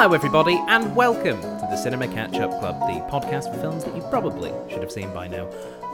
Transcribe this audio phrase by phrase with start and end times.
[0.00, 3.96] Hello, everybody, and welcome to the Cinema Catch Up Club, the podcast for films that
[3.96, 5.50] you probably should have seen by now.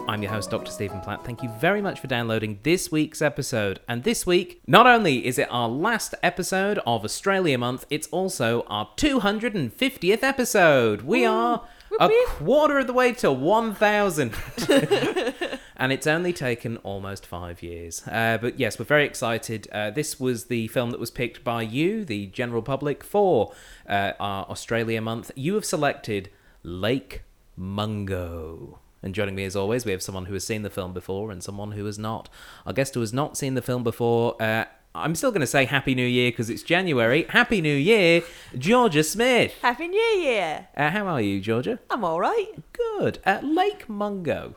[0.06, 0.70] I'm your host, Dr.
[0.70, 1.24] Stephen Platt.
[1.24, 3.80] Thank you very much for downloading this week's episode.
[3.88, 8.66] And this week, not only is it our last episode of Australia Month, it's also
[8.68, 11.00] our 250th episode.
[11.00, 11.66] We are
[11.98, 14.34] a quarter of the way to 1,000.
[15.76, 18.02] and it's only taken almost five years.
[18.06, 19.68] Uh, but yes, we're very excited.
[19.72, 23.52] Uh, this was the film that was picked by you, the general public, for
[23.88, 25.30] uh, our Australia month.
[25.34, 26.30] You have selected
[26.62, 27.22] Lake
[27.56, 28.78] Mungo.
[29.02, 31.42] And joining me as always, we have someone who has seen the film before and
[31.42, 32.30] someone who has not.
[32.64, 35.64] Our guest who has not seen the film before, uh, I'm still going to say
[35.64, 37.26] Happy New Year because it's January.
[37.28, 38.22] Happy New Year,
[38.56, 39.52] Georgia Smith.
[39.60, 40.68] Happy New Year!
[40.76, 41.80] Uh, how are you, Georgia?
[41.90, 42.52] I'm all right.
[42.72, 43.18] Good.
[43.26, 44.54] Uh, Lake Mungo.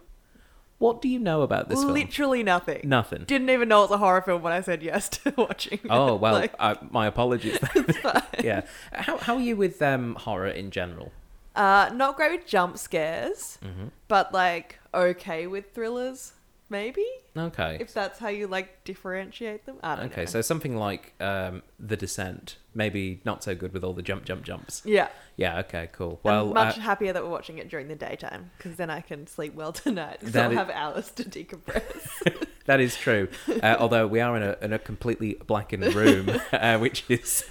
[0.80, 1.94] What do you know about this film?
[1.94, 2.81] Literally nothing.
[2.84, 3.23] Nothing.
[3.26, 5.80] Didn't even know it was a horror film when I said yes to watching.
[5.84, 5.88] it.
[5.89, 7.58] Oh well, Like, uh, my apologies.
[8.44, 8.61] yeah.
[8.94, 11.11] How how are you with um, horror in general?
[11.56, 13.88] uh, not great with jump scares, Mm-hmm.
[14.08, 16.34] but like okay with thrillers,
[16.69, 17.06] maybe.
[17.36, 17.78] Okay.
[17.80, 19.76] If that's how you like differentiate them.
[19.84, 20.26] I don't Okay, know.
[20.26, 24.44] so something like um, The Descent, maybe not so good with all the jump, jump,
[24.44, 24.82] jumps.
[24.86, 25.10] yeah.
[25.36, 25.60] Yeah.
[25.60, 25.88] Okay.
[25.92, 26.20] Cool.
[26.24, 29.02] Well, I'm much uh, happier that we're watching it during the daytime because then I
[29.02, 30.20] can sleep well tonight.
[30.32, 32.48] So I'll is- have hours to decompress.
[32.66, 33.28] that is true.
[33.62, 37.46] Uh, although we are in a in a completely blackened room, uh, which is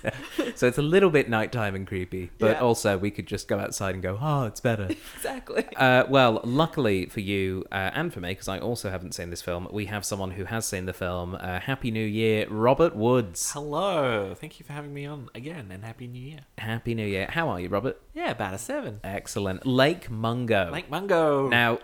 [0.57, 2.31] so it's a little bit nighttime and creepy.
[2.41, 2.61] But Yeah.
[2.61, 4.89] also we could just go outside and go, oh, it's better.
[5.17, 5.65] exactly.
[5.77, 9.43] Uh, well, luckily for you uh, and for me, because I also haven't seen this
[9.43, 11.26] film, we have someone who has seen the film.
[11.35, 13.53] Uh, Happy New Year, Robert Woods.
[13.53, 14.35] Hello.
[14.35, 16.41] Thank you for having me on again and Happy New Year.
[16.59, 17.27] Happy New Year.
[17.31, 18.01] How are you, Robert?
[18.15, 19.01] Yeah, about a seven.
[19.05, 19.67] Excellent.
[19.67, 20.71] Lake Mungo.
[20.73, 21.49] Lake Mungo.
[21.49, 21.81] Now,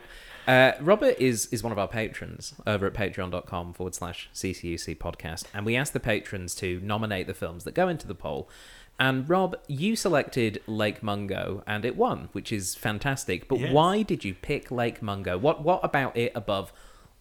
[0.46, 5.44] uh, Robert is is one of our patrons over at patreon.com forward slash CCUC podcast.
[5.54, 8.48] And we asked the patrons to nominate the films that go into the poll.
[9.00, 13.48] And Rob, you selected Lake Mungo and it won, which is fantastic.
[13.48, 13.72] But Yes.
[13.72, 15.38] why did you pick Lake Mungo?
[15.38, 16.72] What what about it above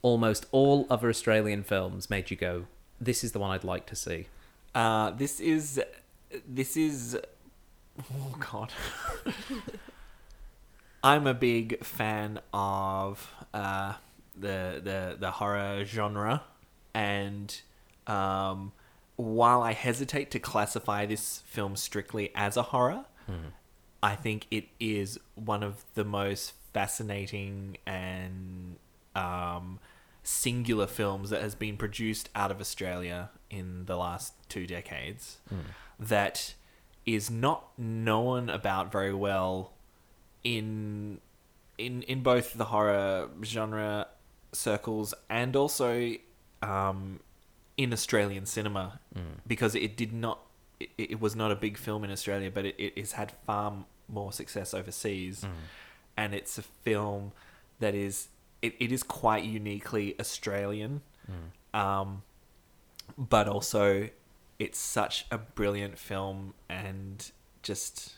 [0.01, 2.65] almost all other Australian films made you go,
[2.99, 4.27] this is the one I'd like to see?
[4.73, 5.81] Uh, this is.
[6.47, 7.17] This is.
[7.99, 8.71] Oh, God.
[11.03, 13.93] I'm a big fan of uh,
[14.37, 16.43] the, the, the horror genre.
[16.93, 17.59] And
[18.05, 18.71] um,
[19.15, 23.05] while I hesitate to classify this film strictly as a horror,
[24.03, 28.77] I think it is one of the most fascinating and
[29.15, 29.79] um,
[30.23, 35.59] singular films that has been produced out of Australia in the last two decades hmm.
[35.99, 36.53] that
[37.05, 39.73] is not known about very well
[40.43, 41.19] in
[41.77, 44.07] in in both the horror genre
[44.53, 46.13] circles and also
[46.61, 47.19] um,
[47.77, 49.39] in Australian cinema hmm.
[49.47, 50.39] because it did not
[50.79, 53.85] it, it was not a big film in Australia but it, it has had far
[54.11, 55.43] more success overseas.
[55.43, 55.49] Hmm.
[56.17, 57.31] And it's a film
[57.79, 58.27] that is
[58.61, 61.01] it, it is quite uniquely Australian
[61.73, 62.23] um,
[63.17, 64.09] but also
[64.59, 67.31] it's such a brilliant film and
[67.63, 68.13] just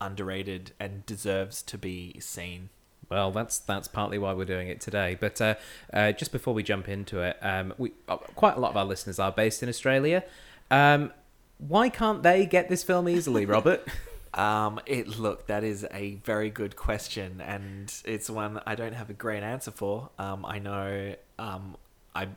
[0.00, 2.68] underrated and deserves to be seen.
[3.08, 5.16] Well, that's that's partly why we're doing it today.
[5.18, 5.54] But uh,
[5.92, 8.84] uh, just before we jump into it, um, we uh, quite a lot of our
[8.84, 10.24] listeners are based in Australia.
[10.70, 11.12] Um,
[11.58, 13.86] why can't they get this film easily, Robert?
[14.34, 19.08] Um, it look that is a very good question, and it's one I don't have
[19.08, 20.10] a great answer for.
[20.18, 21.76] Um, I know um,
[22.14, 22.28] I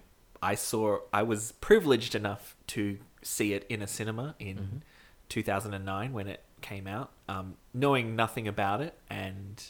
[0.41, 4.83] I saw I was privileged enough to see it in a cinema in
[5.29, 9.63] 2009 when it came out, um, knowing nothing about it and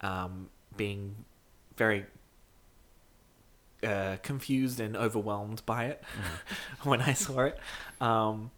[0.00, 1.14] um, being
[1.76, 2.04] very
[3.84, 6.02] uh, confused and overwhelmed by it
[6.82, 7.58] when I saw it.
[8.00, 8.50] Um,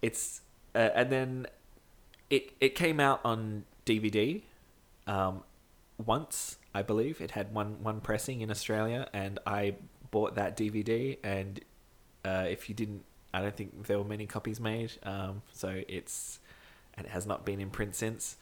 [0.00, 0.40] it's
[0.74, 1.46] uh, and then
[2.30, 4.42] it it came out on DVD
[5.06, 5.42] um,
[6.04, 7.20] once, I believe.
[7.20, 9.74] It had one one pressing in Australia, and I
[10.10, 11.18] bought that DVD.
[11.24, 11.60] And
[12.24, 14.92] uh, if you didn't, I don't think there were many copies made.
[15.02, 16.38] Um, so it's
[16.96, 18.36] and it has not been in print since,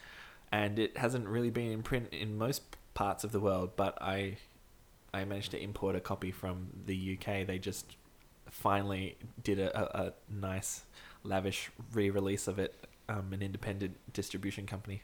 [0.51, 2.63] and it hasn't really been in print in most
[2.95, 3.71] parts of the world.
[3.77, 4.39] But I
[5.15, 7.47] I managed to import a copy from the UK.
[7.47, 7.97] They just
[8.51, 10.83] finally did a, a, a nice,
[11.23, 12.75] lavish re-release of it.
[13.09, 15.03] Um, an independent distribution company.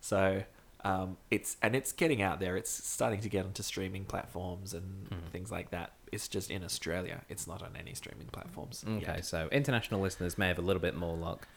[0.00, 0.44] So
[0.84, 2.56] um, it's and it's getting out there.
[2.56, 5.92] It's starting to get onto streaming platforms and things like that.
[6.12, 7.22] It's just in Australia.
[7.28, 8.84] It's not on any streaming platforms.
[8.86, 9.26] Okay, yet.
[9.26, 11.48] so international listeners may have a little bit more luck,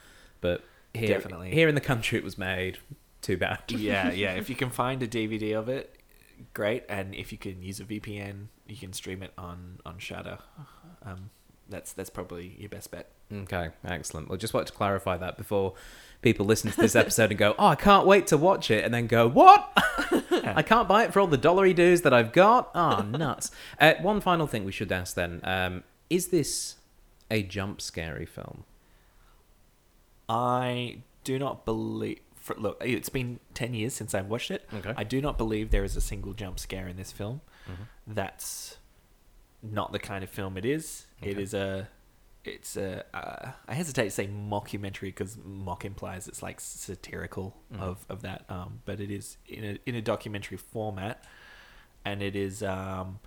[0.42, 0.64] but
[0.96, 1.52] here, Definitely.
[1.52, 2.80] here in the country it was made.
[3.22, 3.60] Too bad.
[3.70, 4.34] yeah, yeah.
[4.34, 6.00] If you can find a DVD of it,
[6.56, 6.84] great.
[6.90, 10.40] And if you can use a VPN, you can stream it on on Shudder.
[11.04, 11.30] Um,
[11.70, 13.10] that's that's probably your best bet.
[13.32, 14.30] Okay, excellent.
[14.30, 15.74] Well, just wanted to clarify that before
[16.22, 18.94] people listen to this episode and go, "Oh, I can't wait to watch it," and
[18.94, 19.72] then go, "What?
[20.32, 23.52] I can't buy it for all the dollary dues that I've got." Oh, nuts!
[23.80, 26.76] Uh, one final thing we should ask then: um, Is this
[27.30, 28.64] a jump scary film?
[30.28, 32.20] I do not believe.
[32.36, 34.68] For, look, it's been ten years since I've watched it.
[34.74, 34.94] Okay.
[34.98, 37.42] I do not believe there is a single jump scare in this film.
[38.08, 38.79] That's
[39.62, 41.06] not the kind of film it is.
[41.22, 41.42] It Okay.
[41.44, 41.88] is a.
[42.46, 43.04] It's a.
[43.14, 48.46] Uh, I hesitate to say mockumentary because mock implies it's like satirical of, of that.
[48.50, 51.26] Um, but it is in a in a documentary format,
[52.06, 53.20] and it is um,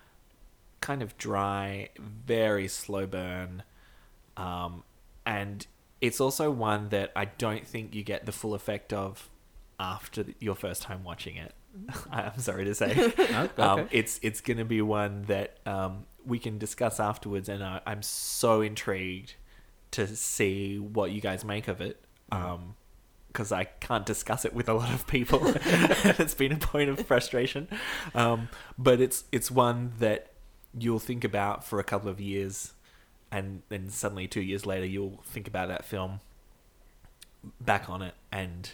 [0.80, 3.62] kind of dry, very slow burn,
[4.38, 4.82] um,
[5.26, 5.66] and
[6.00, 9.28] it's also one that I don't think you get the full effect of
[9.78, 11.52] after your first time watching it.
[12.10, 13.12] I'm sorry to say.
[13.32, 13.62] Okay.
[13.62, 17.80] um, it's it's going to be one that um, we can discuss afterwards, and I,
[17.86, 19.34] I'm so intrigued
[19.92, 22.04] to see what you guys make of it.
[22.30, 22.76] Um,
[23.28, 25.40] because I can't discuss it with a lot of people.
[25.54, 27.66] it's been a point of frustration.
[28.14, 30.32] Um, but it's it's one that
[30.78, 32.74] you'll think about for a couple of years,
[33.30, 36.20] and then suddenly two years later you'll think about that film,
[37.58, 38.70] back on it, and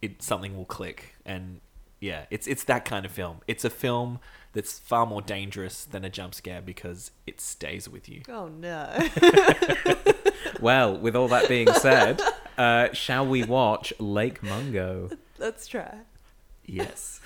[0.00, 1.16] it something will click.
[1.24, 1.60] And
[2.06, 3.40] yeah, it's it's that kind of film.
[3.46, 4.20] It's a film
[4.52, 8.22] that's far more dangerous than a jump scare because it stays with you.
[8.28, 8.96] Oh no.
[10.60, 12.20] Well, with all that being said,
[12.58, 15.10] uh, shall we watch Lake Mungo?
[15.38, 15.98] Let's try.
[16.64, 17.20] Yes.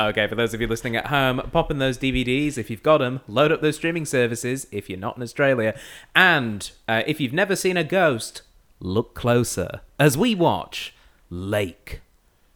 [0.00, 2.98] Okay, for those of you listening at home, pop in those DVDs if you've got
[2.98, 5.78] them, load up those streaming services if you're not in Australia,
[6.14, 8.42] and uh, if you've never seen a ghost,
[8.80, 10.94] look closer as we watch
[11.30, 12.00] Lake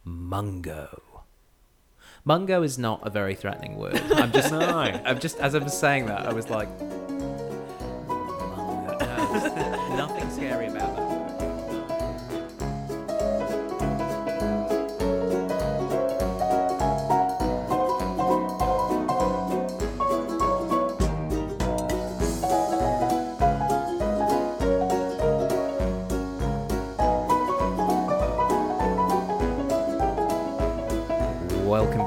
[0.03, 1.01] Mungo.
[2.29, 3.99] Mungo is not a very threatening word.
[4.13, 4.59] I'm just, No.
[4.59, 6.69] I'm just, as I was saying that, I was like,
[8.07, 8.97] Mungo.
[8.99, 10.98] No, nothing scary about that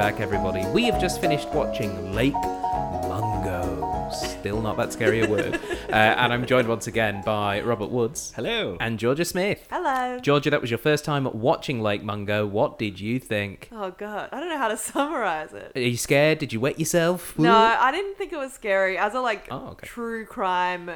[0.03, 0.67] back, everybody.
[0.71, 4.11] We have just finished watching Lake Mungo.
[4.13, 5.61] Still not that scary a word.
[5.93, 8.79] Uh, and I'm joined once again by Robert Woods Hello.
[8.81, 9.67] and Georgia Smith.
[9.71, 10.19] Hello.
[10.21, 12.47] Georgia, that was your first time watching Lake Mungo.
[12.47, 13.69] What did you think?
[13.71, 15.73] Oh god, I don't know how to summarize it.
[15.77, 16.39] Are you scared?
[16.39, 17.39] Did you wet yourself?
[17.39, 18.97] No, I didn't think it was scary.
[18.97, 19.87] As a like Oh, okay.
[19.87, 20.91] true crime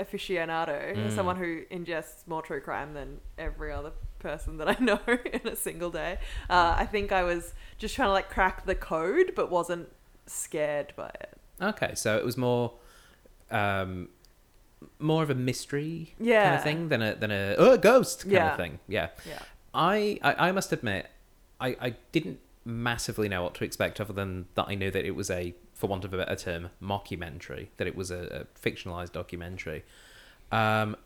[0.00, 1.14] aficionado, Mm.
[1.14, 5.54] someone who ingests more true crime than every other person that I know in a
[5.54, 6.18] single day,
[6.50, 9.88] uh, I think I was just trying to like crack the code, but wasn't
[10.26, 11.36] scared by it.
[11.60, 12.72] Okay, so it was more,
[13.50, 14.08] um,
[14.98, 16.44] more of a mystery yeah.
[16.44, 18.50] kind of thing than a than a oh, ghost kind Yeah.
[18.52, 18.78] of thing.
[18.88, 19.08] Yeah.
[19.28, 19.42] Yeah.
[19.74, 21.08] I, I I must admit,
[21.60, 25.16] I I didn't massively know what to expect other than that I knew that it
[25.16, 27.68] was a, for want of a better term, mockumentary.
[27.78, 29.84] That it was a, a fictionalized documentary.
[30.52, 30.96] Um,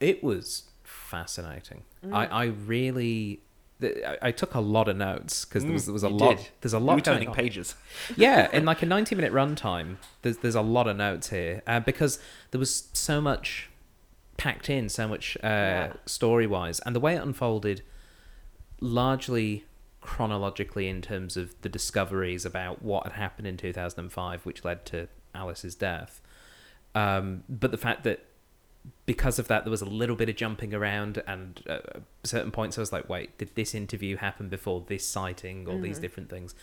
[0.00, 1.82] it was fascinating.
[2.04, 2.14] Mm.
[2.14, 3.40] I I really.
[3.80, 6.10] Th- I- I took a lot of notes because there was, there was a Mm,
[6.12, 6.36] You lot.
[6.38, 6.48] did.
[6.60, 7.74] There's a You lot were turning on pages.
[8.16, 11.80] yeah, in like a 90 minute runtime, there's there's a lot of notes here uh,
[11.80, 12.18] because
[12.50, 13.68] there was so much
[14.36, 15.92] packed in, so much uh, Yeah.
[16.06, 17.82] story wise, and the way it unfolded,
[18.80, 19.64] largely
[20.00, 25.08] chronologically in terms of the discoveries about what had happened in 2005, which led to
[25.34, 26.20] Alice's death.
[26.94, 28.24] Um, but the fact that
[29.04, 32.50] because of that, there was a little bit of jumping around, and uh, at certain
[32.50, 35.66] points, I was like, "Wait, did this interview happen before this sighting?
[35.68, 36.54] All these different things."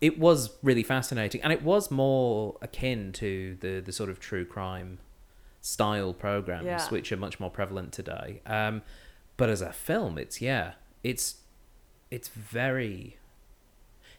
[0.00, 4.44] It was really fascinating, and it was more akin to the the sort of true
[4.44, 4.98] crime
[5.60, 6.88] style programs, Yeah.
[6.88, 8.40] which are much more prevalent today.
[8.46, 8.82] Um,
[9.36, 10.72] but as a film, it's yeah,
[11.02, 11.36] it's
[12.10, 13.16] it's very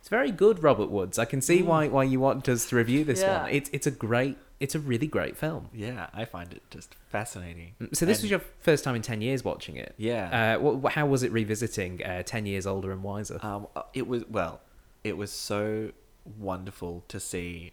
[0.01, 1.17] it's very good, Robert Woods.
[1.17, 3.43] I can see why why you want us to review this Yeah.
[3.43, 3.51] one.
[3.51, 5.69] It's it's a great, it's a really great film.
[5.73, 7.75] Yeah, I find it just fascinating.
[7.93, 9.93] So this And- was your first time in ten years watching it.
[9.97, 10.57] Yeah.
[10.57, 13.39] Uh, wh- wh- how was it revisiting uh, ten years older and wiser?
[13.43, 14.59] Um, uh, it was well,
[15.03, 15.91] it was so
[16.37, 17.71] wonderful to see,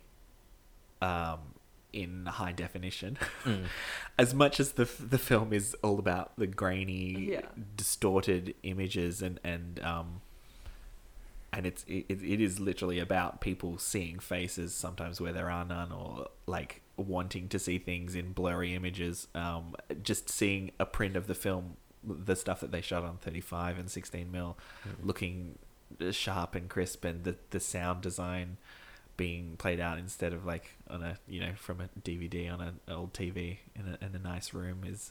[1.02, 1.38] um,
[1.92, 3.16] in high definition.
[3.44, 3.64] Mm.
[4.18, 7.42] As much as the f- the film is all about the grainy, Yeah.
[7.76, 10.20] distorted images and and um,
[11.58, 15.90] and it's it, it is literally about people seeing faces sometimes where there are none
[15.90, 21.26] or like wanting to see things in blurry images um just seeing a print of
[21.26, 24.56] the film the stuff that they shot on 35 and 16 mil
[25.02, 25.58] looking
[26.12, 28.56] sharp and crisp and the the sound design
[29.16, 32.78] being played out instead of like on a you know from a DVD on an
[32.88, 35.10] old TV in a in a nice room is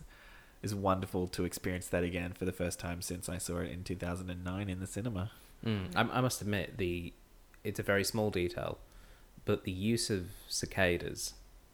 [0.63, 3.83] is wonderful to experience that again for the first time since I saw it in
[3.83, 5.29] 2009 in the cinema.
[5.65, 5.95] Mm.
[5.95, 7.13] I, I must admit the
[7.63, 8.77] it's a very small detail,
[9.45, 11.33] but the use of cicadas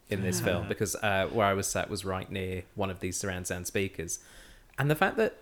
[0.10, 3.18] in this film because uh, where I was sat was right near one of these
[3.18, 4.20] surround sound speakers,
[4.78, 5.38] and the fact that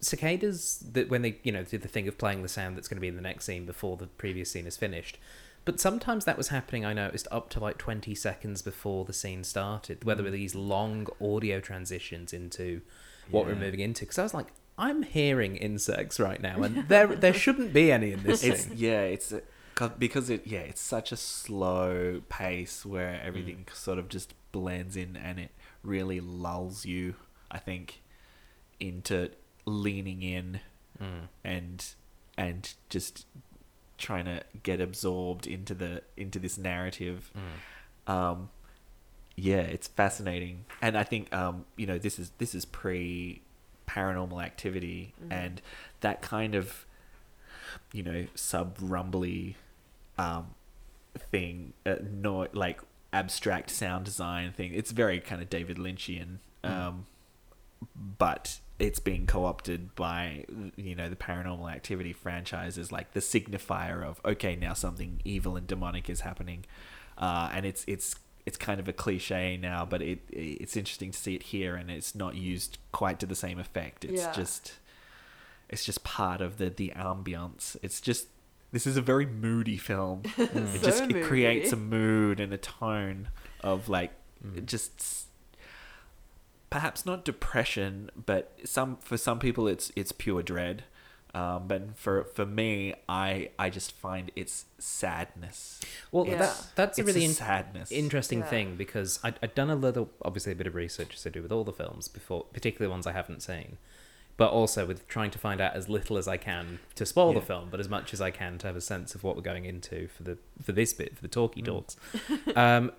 [0.00, 2.96] cicadas that when they you know do the thing of playing the sound that's going
[2.96, 5.18] to be in the next scene before the previous scene is finished.
[5.64, 9.42] But sometimes that was happening, I noticed, up to like 20 seconds before the scene
[9.42, 10.26] started, whether Mm.
[10.26, 12.82] were these long audio transitions into
[13.32, 14.02] what we're moving into.
[14.02, 14.46] Because I was like,
[14.78, 18.76] I'm hearing insects right now, and there there shouldn't be any in this It's thing.
[18.78, 19.42] yeah, it's a-
[19.74, 23.74] 'cause- because it yeah, it's such a slow pace where everything Mm.
[23.74, 25.50] sort of just blends in and it
[25.82, 27.14] really lulls you,
[27.50, 28.02] I think,
[28.80, 29.30] into
[29.64, 30.60] leaning in
[31.00, 31.28] Mm.
[31.44, 31.94] and
[32.38, 33.26] and just
[33.98, 38.12] trying to get absorbed into the into this narrative Mm.
[38.12, 38.50] um
[39.36, 43.42] yeah it's fascinating and i think um you know this is this is pre
[43.86, 45.62] paranormal activity and
[46.00, 46.84] that kind of
[47.92, 49.56] you know sub rumbly
[50.18, 50.48] um
[51.30, 52.80] thing uh, no like
[53.12, 54.74] abstract sound design thing.
[54.74, 57.06] It's very kind of david lynchian um
[58.18, 60.44] but it's being co-opted by
[60.76, 65.56] you know the paranormal activity franchise as like the signifier of okay now something evil
[65.56, 66.64] and demonic is happening.
[67.16, 68.16] Uh, and it's it's
[68.46, 71.90] it's kind of a cliche now but it it's interesting to see it here and
[71.90, 74.04] it's not used quite to the same effect.
[74.04, 74.32] It's Yeah.
[74.32, 74.74] just
[75.68, 77.76] it's just part of the the ambiance.
[77.82, 78.28] It's just
[78.72, 80.22] this is a very moody film.
[80.38, 83.28] It So just it creates a mood and a tone
[83.62, 84.12] of like
[84.44, 84.66] Mm.
[84.66, 85.26] just
[86.68, 90.84] perhaps not depression but some for some people it's it's pure dread
[91.38, 95.80] um, but for for me i i just find it's sadness
[96.12, 96.38] Well, Yeah.
[96.38, 98.46] that, that's a really a in- sadness interesting Yeah.
[98.54, 101.42] thing because I'd, I'd done a little, obviously, a bit of research as I do
[101.42, 103.78] with all the films before, particularly ones I haven't seen,
[104.36, 107.40] but also with trying to find out as little as I can to spoil the
[107.40, 109.64] film, but as much as I can to have a sense of what we're going
[109.64, 111.66] into for the for this bit for the talkie Mm.
[111.66, 111.96] talks.
[112.56, 112.92] um,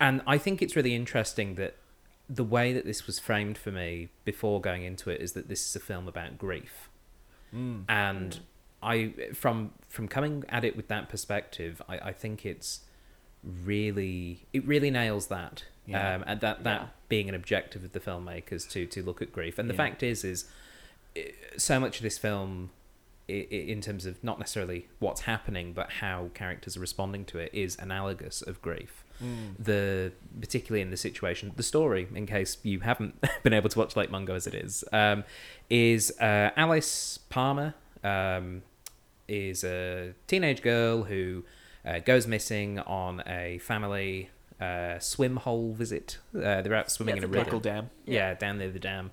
[0.00, 1.76] and I think it's really interesting that
[2.28, 5.66] the way that this was framed for me before going into it is that this
[5.68, 6.88] is a film about grief
[7.54, 7.84] Mm.
[7.88, 8.40] and
[8.82, 12.80] I from from coming at it with that perspective, I, I think it's
[13.44, 15.64] really it really nails that.
[15.86, 16.14] Yeah.
[16.16, 16.86] Um, and that that Yeah.
[17.08, 19.58] being an objective of the filmmakers to to look at grief.
[19.58, 19.78] And the Yeah.
[19.78, 20.44] fact is is
[21.56, 22.79] so much of this film i- i-
[23.50, 27.76] in terms of not necessarily what's happening but how characters are responding to it is
[27.78, 29.62] analogous of grief Mm.
[29.62, 33.94] the particularly in the situation the story in case you haven't been able to watch
[33.94, 35.24] lake mungo as it is um,
[35.68, 38.62] is uh, alice palmer um,
[39.28, 41.44] is a teenage girl who
[41.84, 47.22] uh, goes missing on a family uh, swim hole visit uh, they're out swimming Yeah,
[47.22, 47.90] in a river Dam.
[48.06, 49.10] yeah, down near the dam.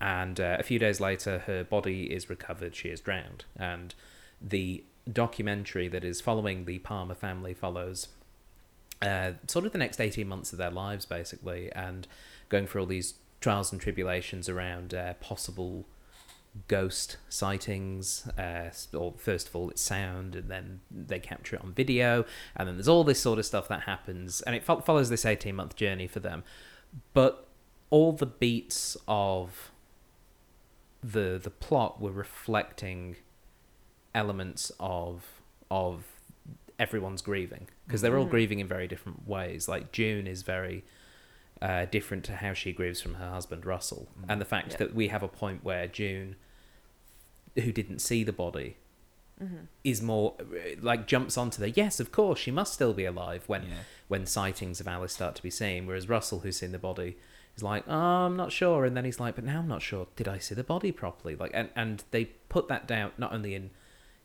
[0.00, 2.74] And uh, a few days later, her body is recovered.
[2.74, 3.44] She is drowned.
[3.56, 3.94] And
[4.40, 8.08] the documentary that is following the Palmer family follows
[9.00, 12.06] uh, sort of the next 18 months of their lives, basically, and
[12.48, 15.86] going through all these trials and tribulations around uh, possible
[16.66, 18.26] ghost sightings.
[18.38, 22.24] Uh, or first of all, it's sound, and then they capture it on video,
[22.56, 25.24] and then there's all this sort of stuff that happens, and it fo- follows this
[25.24, 26.42] 18 month journey for them.
[27.14, 27.46] But
[27.90, 29.70] all the beats of
[31.12, 33.16] the the plot were reflecting
[34.14, 35.24] elements of
[35.70, 36.04] of
[36.78, 38.30] everyone's grieving because they're all Mm.
[38.30, 39.68] grieving in very different ways.
[39.68, 40.84] Like June is very
[41.60, 44.24] uh, different to how she grieves from her husband Russell, Mm.
[44.28, 44.76] and the fact Yeah.
[44.78, 46.36] that we have a point where June,
[47.56, 48.76] who didn't see the body,
[49.42, 49.64] Mm-hmm.
[49.84, 50.34] is more
[50.80, 53.78] like jumps onto the yes, of course she must still be alive when Yeah.
[54.08, 55.86] when sightings of Alice start to be seen.
[55.86, 57.16] Whereas Russell, who's seen the body,
[57.58, 57.92] is like, oh,
[58.26, 60.06] I'm not sure, and then he's like, but now I'm not sure.
[60.16, 61.34] Did I see the body properly?
[61.36, 63.70] Like, and and they put that down not only in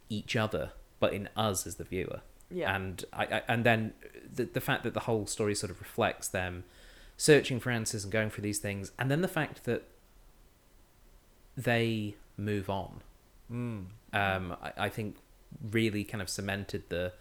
[0.10, 2.22] each other but in us as the viewer.
[2.50, 2.74] Yeah.
[2.76, 3.94] And I, I and then
[4.34, 6.64] the the fact that the whole story sort of reflects them
[7.18, 9.84] searching for answers and going through these things, and then the fact that
[11.58, 13.02] they move on
[13.52, 13.86] Mm.
[14.14, 15.18] um, I, I think
[15.72, 17.12] really kind of cemented the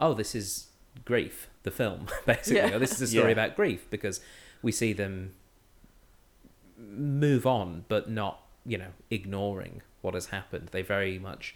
[0.00, 0.68] oh this is
[1.04, 2.74] grief the film basically Yeah.
[2.74, 3.32] or this is a story Yeah.
[3.32, 4.20] about grief because
[4.62, 5.34] we see them
[6.88, 11.54] move on but not you know ignoring what has happened they very much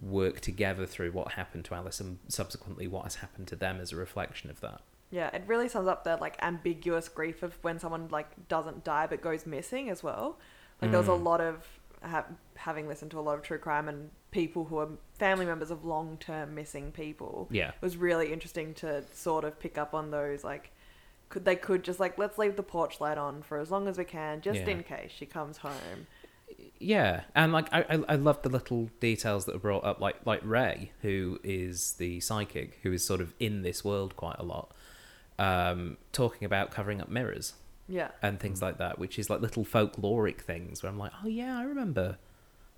[0.00, 3.92] work together through what happened to Alice and subsequently what has happened to them as
[3.92, 7.78] a reflection of that Yeah, it really sums up the like ambiguous grief of when
[7.78, 10.38] someone like doesn't die but goes missing as well.
[10.80, 11.24] Like there was a Mm.
[11.24, 11.66] lot of
[12.02, 15.70] ha- having listened to a lot of true crime and people who are family members
[15.72, 17.70] of long term missing people, Yeah.
[17.70, 20.70] it was really interesting to sort of pick up on those like.
[21.28, 23.98] Could they could just like let's leave the porch light on for as long as
[23.98, 24.68] we can, just Yeah.
[24.68, 26.06] in case she comes home.
[26.78, 30.16] Yeah, and like I, I, I love the little details that are brought up, like
[30.24, 34.42] like Ray, who is the psychic, who is sort of in this world quite a
[34.42, 34.72] lot,
[35.38, 37.52] um, talking about covering up mirrors
[37.88, 41.28] Yeah, and things like that, which is like little folkloric things where I'm like, oh
[41.28, 42.16] yeah, I remember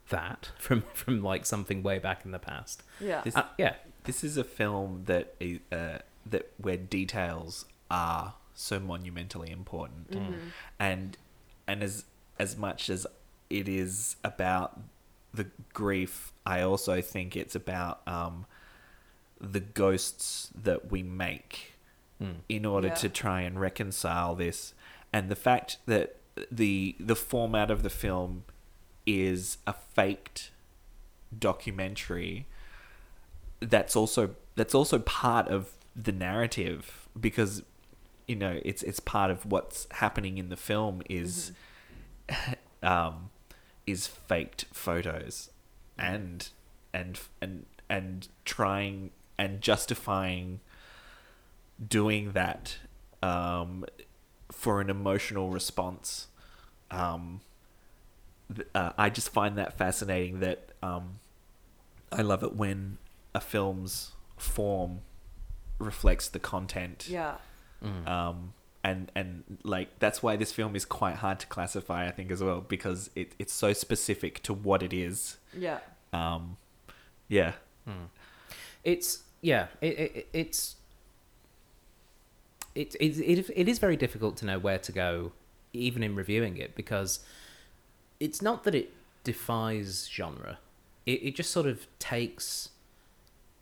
[0.08, 2.82] that from from like something way back in the past.
[3.00, 8.34] yeah, This- Uh, yeah, This is a film that i- uh, that where details are
[8.60, 10.38] so monumentally important, Mhm.
[10.78, 11.16] and
[11.66, 12.04] and as
[12.38, 13.06] as much as
[13.50, 14.80] it is about
[15.34, 18.46] the grief, I also think it's about um,
[19.40, 21.72] the ghosts that we make
[22.20, 22.40] Mm.
[22.50, 22.94] in order Yeah.
[22.96, 24.74] to try and reconcile this,
[25.12, 26.16] and the fact that
[26.50, 28.44] the the format of the film
[29.06, 30.50] is a faked
[31.38, 32.46] documentary
[33.60, 37.62] that's also that's also part of the narrative because
[38.30, 41.50] you know it's it's part of what's happening in the film is
[42.84, 43.30] um
[43.88, 45.50] is faked photos
[45.98, 46.50] and
[46.94, 50.60] and and and trying and justifying
[51.84, 52.78] doing that
[53.20, 53.84] um
[54.52, 56.28] for an emotional response.
[56.90, 57.40] Um
[58.54, 61.18] th- uh, I just find that fascinating that um
[62.12, 62.98] I love it when
[63.34, 65.00] a film's form
[65.80, 67.08] reflects the content.
[67.08, 67.36] Yeah,
[67.84, 68.08] Mm.
[68.08, 72.30] um, and and like that's why this film is quite hard to classify, I think,
[72.30, 75.36] as well, because it, it's so specific to what it is.
[75.56, 75.78] yeah,
[76.12, 76.56] Um,
[77.28, 77.52] yeah,
[78.84, 80.76] it's yeah, it, it it's
[82.74, 85.32] it, it it it is very difficult to know where to go,
[85.72, 87.20] even in reviewing it, because
[88.18, 88.92] it's not that it
[89.24, 90.58] defies genre.
[91.06, 92.70] It it just sort of takes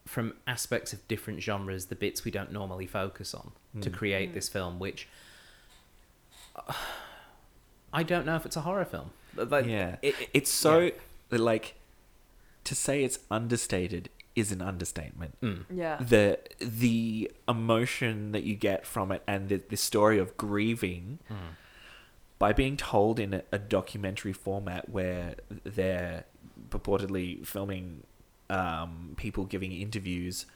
[0.09, 4.49] from aspects of different genres the bits we don't normally focus on to create this
[4.49, 5.07] film, which
[6.57, 6.73] uh,
[7.93, 9.11] I don't know if it's a horror film.
[9.37, 9.97] Like, yeah.
[10.03, 10.91] it- it- it's so yeah.
[11.31, 11.75] like
[12.65, 15.37] to say it's understated is an understatement.
[15.43, 15.65] Mm.
[15.71, 21.19] yeah, The the emotion that you get from it and the, the story of grieving
[22.39, 26.25] by being told in a, a documentary format where they're
[26.71, 28.05] purportedly filming
[28.51, 30.47] um, people giving interviews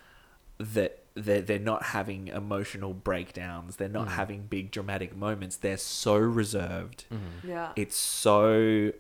[0.58, 3.76] that they're, they're not having emotional breakdowns.
[3.76, 5.56] They're not having big dramatic moments.
[5.56, 7.04] They're so reserved.
[7.44, 8.92] Yeah, it's so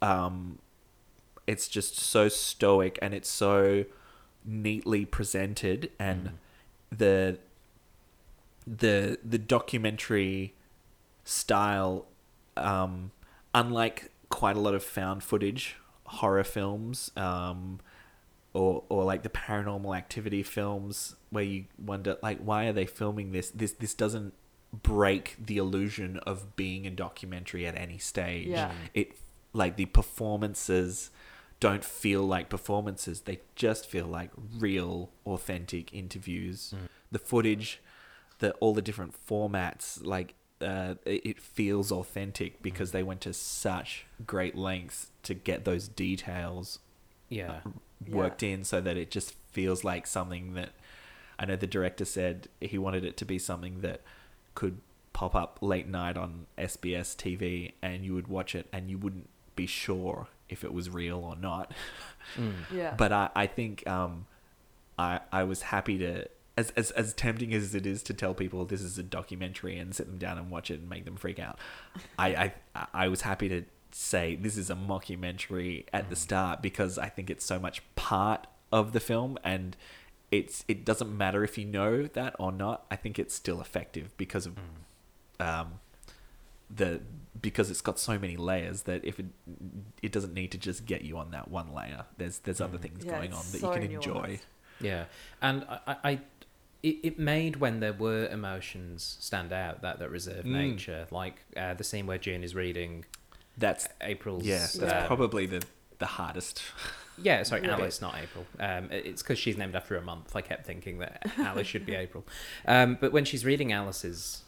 [0.00, 0.58] um
[1.46, 3.84] it's just so stoic and it's so
[4.44, 6.32] neatly presented and
[6.90, 7.38] the
[8.66, 10.54] the the documentary
[11.24, 12.06] style
[12.56, 13.12] um
[13.54, 17.78] unlike quite a lot of found footage horror films um
[18.54, 23.32] or or like the paranormal activity films where you wonder like why are they filming
[23.32, 23.50] this?
[23.50, 24.34] This this doesn't
[24.82, 28.48] break the illusion of being a documentary at any stage.
[28.48, 28.72] Yeah.
[28.94, 29.12] it
[29.52, 31.10] like the performances
[31.60, 33.22] don't feel like performances.
[33.22, 36.74] They just feel like real authentic interviews.
[36.76, 36.86] Hmm.
[37.10, 37.80] The footage
[38.38, 42.98] the all the different formats like uh, it, it feels authentic because hmm.
[42.98, 46.78] they went to such great lengths to get those details
[47.32, 47.60] yeah.
[47.64, 47.70] Uh,
[48.08, 50.70] worked in so that it just feels like something that
[51.38, 54.00] I know the director said he wanted it to be something that
[54.54, 54.80] could
[55.12, 59.28] pop up late night on SBS TV and you would watch it and you wouldn't
[59.56, 61.72] be sure if it was real or not.
[62.38, 62.52] Mm.
[62.72, 62.94] yeah.
[62.96, 64.26] But I, I think um,
[64.96, 68.64] I I was happy to as, as as tempting as it is to tell people
[68.64, 71.40] this is a documentary and sit them down and watch it and make them freak
[71.40, 71.58] out.
[72.16, 76.98] I I, I was happy to say this is a mockumentary at the start because
[76.98, 79.76] I think it's so much part of the film and
[80.30, 82.86] it's it doesn't matter if you know that or not.
[82.90, 84.54] I think it's still effective because of
[85.40, 85.80] um
[86.74, 87.00] the
[87.40, 89.26] because it's got so many layers that if it
[90.02, 92.06] it doesn't need to just get you on that one layer.
[92.16, 94.40] There's there's other things Yeah, going on that so you can enjoy.
[94.80, 95.04] Yeah,
[95.40, 96.20] and I, I, I
[96.82, 100.52] it, it made when there were emotions stand out that that reserved Mm.
[100.72, 103.04] nature, like uh, the scene where June is reading
[103.58, 104.44] That's April's.
[104.44, 105.06] yeah, that's Yeah.
[105.06, 105.62] probably the
[105.98, 106.62] the hardest.
[107.22, 107.72] Yeah, sorry, Yeah.
[107.74, 108.46] Alice, not April.
[108.58, 110.34] Um, it's because she's named after a month.
[110.34, 112.24] I kept thinking that Alice should be April.
[112.66, 114.42] Um, but when she's reading Alice's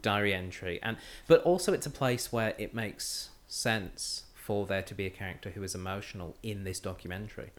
[0.00, 0.96] diary entry, and
[1.28, 5.50] but also it's a place where it makes sense for there to be a character
[5.50, 7.50] who is emotional in this documentary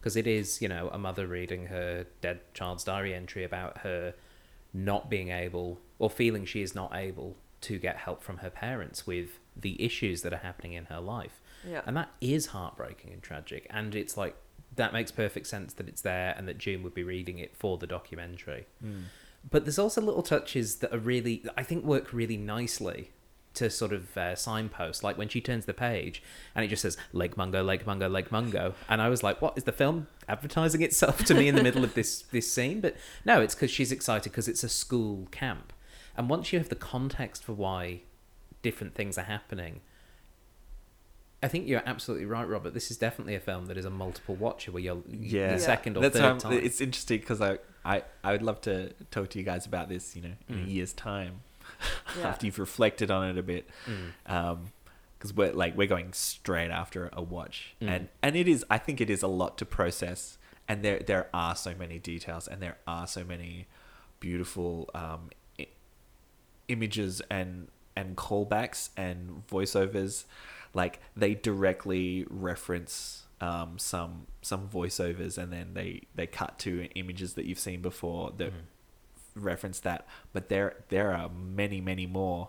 [0.00, 4.14] because it is, you know, a mother reading her dead child's diary entry about her
[4.72, 9.06] not being able or feeling she is not able to get help from her parents
[9.06, 11.40] with the issues that are happening in her life.
[11.68, 11.82] Yeah.
[11.86, 13.66] And that is heartbreaking and tragic.
[13.70, 14.36] And it's like,
[14.76, 17.78] that makes perfect sense that it's there and that June would be reading it for
[17.78, 18.66] the documentary.
[19.48, 23.10] But there's also little touches that are really, I think, work really nicely
[23.56, 25.02] to sort of uh, signpost.
[25.02, 26.22] Like when she turns the page
[26.54, 29.56] and it just says Lake Mungo, Lake Mungo, Lake Mungo, and I was like, "What
[29.56, 32.96] is the film advertising itself to me in the middle of this this scene?" But
[33.24, 35.72] no, it's because she's excited because it's a school camp,
[36.16, 38.02] and once you have the context for why
[38.68, 39.74] different things are happening.
[41.42, 42.72] I think you're absolutely right, Robert.
[42.74, 45.96] This is definitely a film that is a multiple watcher where you're Yeah, the second
[45.96, 46.52] or That's third time.
[46.54, 50.16] It's interesting because I, I I would love to talk to you guys about this.
[50.16, 50.66] You know, in Mm.
[50.66, 51.34] a year's time,
[52.18, 52.28] Yeah.
[52.28, 53.68] after you've reflected on it a bit.
[53.86, 54.10] Mm.
[54.36, 54.58] um
[55.18, 57.88] because we're like we're going straight after a watch Mm.
[57.94, 60.36] and and it is i think it is a lot to process
[60.68, 63.66] and there there are so many details and there are so many
[64.20, 65.22] beautiful um
[65.58, 65.68] I-
[66.68, 70.24] images and and callbacks and voiceovers
[70.74, 77.34] like they directly reference um some some voiceovers and then they they cut to images
[77.34, 79.42] that you've seen before that Mm.
[79.42, 82.48] reference that but there there are many many more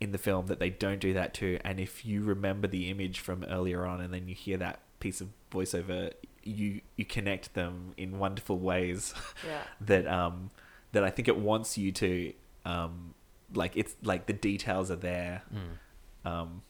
[0.00, 3.20] in the film that they don't do that to and if you remember the image
[3.20, 6.12] from earlier on and then you hear that piece of voiceover
[6.42, 9.14] you you connect them in wonderful ways
[9.46, 9.62] Yeah.
[9.80, 10.50] that um
[10.92, 12.32] that I think it wants you to
[12.66, 13.14] um
[13.54, 16.30] like it's like the details are there Mm.
[16.30, 16.62] um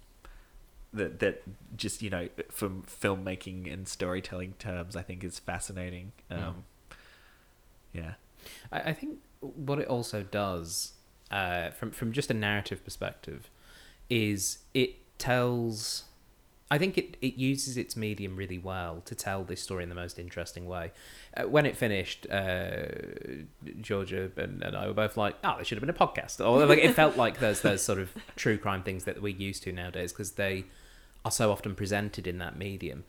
[0.93, 1.43] that that
[1.77, 6.65] just you know from filmmaking and storytelling terms I think is fascinating um
[7.93, 8.15] yeah
[8.73, 10.93] I, I think what it also does,
[11.31, 13.51] uh, from from just a narrative perspective,
[14.09, 16.05] is it tells.
[16.71, 19.95] I think it, it uses its medium really well to tell this story in the
[19.95, 20.93] most interesting way.
[21.37, 22.87] Uh, when it finished, uh,
[23.81, 26.65] Georgia and, and I were both like, "Oh, there should have been a podcast." Or
[26.67, 29.73] like it felt like those those sort of true crime things that we're used to
[29.73, 30.65] nowadays because they
[31.25, 33.05] are so often presented in that medium.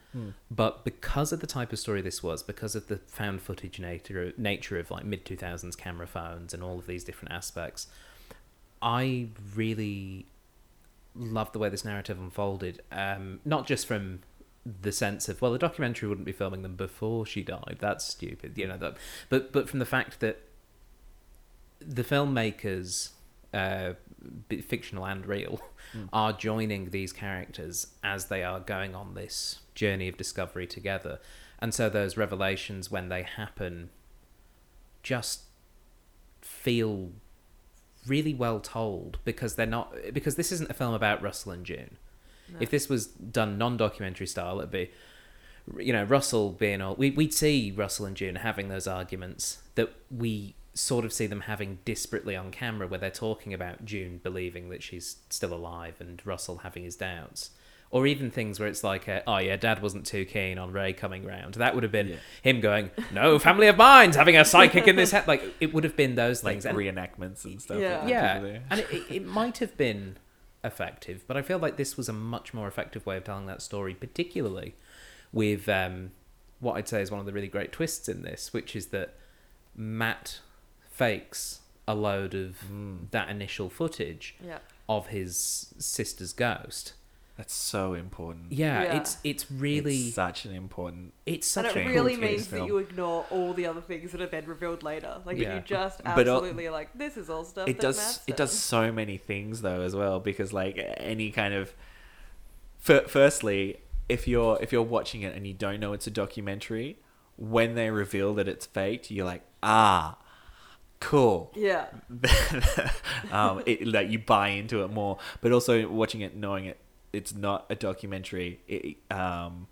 [0.49, 4.33] But because of the type of story this was, because of the found footage nature
[4.37, 7.87] nature of like mid two thousands camera phones and all of these different aspects,
[8.81, 10.25] I really
[11.15, 12.81] loved the way this narrative unfolded.
[12.91, 14.19] Um, not just from
[14.65, 17.77] the sense of well, the documentary wouldn't be filming them before she died.
[17.79, 18.77] That's stupid, you know.
[18.77, 18.97] That,
[19.29, 20.39] but but from the fact that
[21.79, 23.09] the filmmakers,
[23.53, 23.93] uh,
[24.49, 25.61] fictional and real,
[26.13, 31.19] are joining these characters as they are going on this journey of discovery together,
[31.59, 33.89] and so those revelations when they happen,
[35.01, 35.43] just
[36.41, 37.11] feel
[38.07, 41.97] really well told because they're not because this isn't a film about Russell and June.
[42.59, 44.91] If this was done non-documentary style, it'd be,
[45.79, 49.93] you know, Russell being all we we'd see Russell and June having those arguments that
[50.09, 54.69] we sort of see them having disparately on camera, where they're talking about June believing
[54.69, 57.51] that she's still alive and Russell having his doubts.
[57.93, 60.93] Or even things where it's like, uh, oh yeah, Dad wasn't too keen on Ray
[60.93, 61.55] coming round.
[61.55, 62.15] That would have been Yeah.
[62.41, 65.83] him going, "No, family of mine's having a psychic in this head." Like it would
[65.83, 66.65] have been those like things.
[66.65, 68.07] And- reenactments and stuff Yeah.
[68.07, 70.15] yeah, and it, it, it might have been
[70.63, 73.61] effective, but I feel like this was a much more effective way of telling that
[73.61, 74.75] story, particularly
[75.33, 76.11] with um,
[76.61, 79.15] what I'd say is one of the really great twists in this, which is that
[79.75, 80.39] Matt
[80.89, 83.09] fakes a load of Mm.
[83.11, 84.59] that initial footage Yeah.
[84.87, 86.93] of his sister's ghost.
[87.37, 88.51] That's so important.
[88.51, 88.97] Yeah, Yeah.
[88.97, 91.13] it's it's really It's such an important.
[91.25, 92.67] it's such and a it cool really twist means that film.
[92.67, 95.21] you ignore all the other things that have been revealed later.
[95.25, 95.55] Like Yeah.
[95.55, 97.67] you just But, uh, absolutely are like, this is all stuff.
[97.67, 97.97] It that does.
[97.97, 101.73] Matt's It does done." so many things though as well because like any kind of.
[102.77, 103.77] Fir- firstly,
[104.09, 106.97] if you're if you're watching it and you don't know it's a documentary,
[107.37, 110.17] when they reveal that it's faked, you're like, ah,
[110.99, 111.51] cool.
[111.55, 111.85] Yeah.
[113.31, 116.79] um, it, like you buy into it more, but also watching it, knowing it,
[117.13, 118.59] it's not a documentary.
[118.67, 119.67] It, um,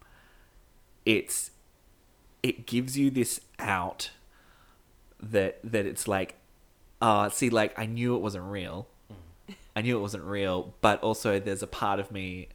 [1.06, 1.52] it's,
[2.44, 4.12] it gives you this out
[5.22, 6.36] that that it's like,
[7.02, 8.88] uh, see, like I knew it wasn't real,
[9.76, 12.50] I knew it wasn't real, but also there's a part of me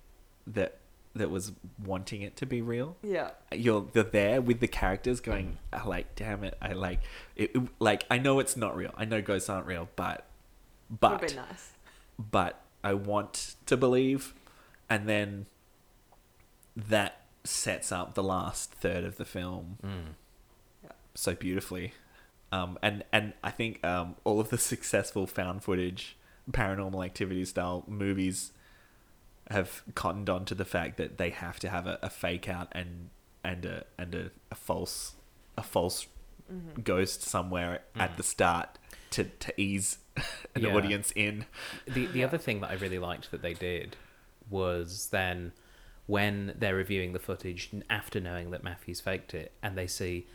[0.47, 0.79] that
[1.16, 1.53] that was
[1.85, 3.31] wanting it to be real Yeah.
[3.53, 7.03] you're you're there with the characters going "Ah, like damn it i like
[7.37, 10.27] it, it- like i know it's not real i know ghosts aren't real but
[10.90, 11.70] Would but be nice.
[12.18, 14.35] but i want to believe
[14.95, 15.47] and then
[16.77, 20.15] that sets up the last third of the film Mm.
[21.15, 21.93] so beautifully
[22.53, 26.17] um and and i think um all of the successful found footage
[26.51, 28.53] paranormal activity style movies
[29.51, 32.69] have cottoned on to the fact that they have to have a, a fake out
[32.73, 33.11] and
[33.43, 35.15] and a and a, a false
[35.59, 36.07] a false
[36.53, 36.83] Mm-hmm.
[36.83, 38.17] ghost somewhere at Mm.
[38.19, 38.79] the start
[39.13, 39.97] to to ease
[40.55, 40.75] an Yeah.
[40.77, 41.47] audience in
[41.87, 42.27] The the Yeah.
[42.27, 43.97] other thing that I really liked that they did
[44.51, 45.53] was then
[46.07, 50.27] when they're reviewing the footage after knowing that Matthews faked it, and they see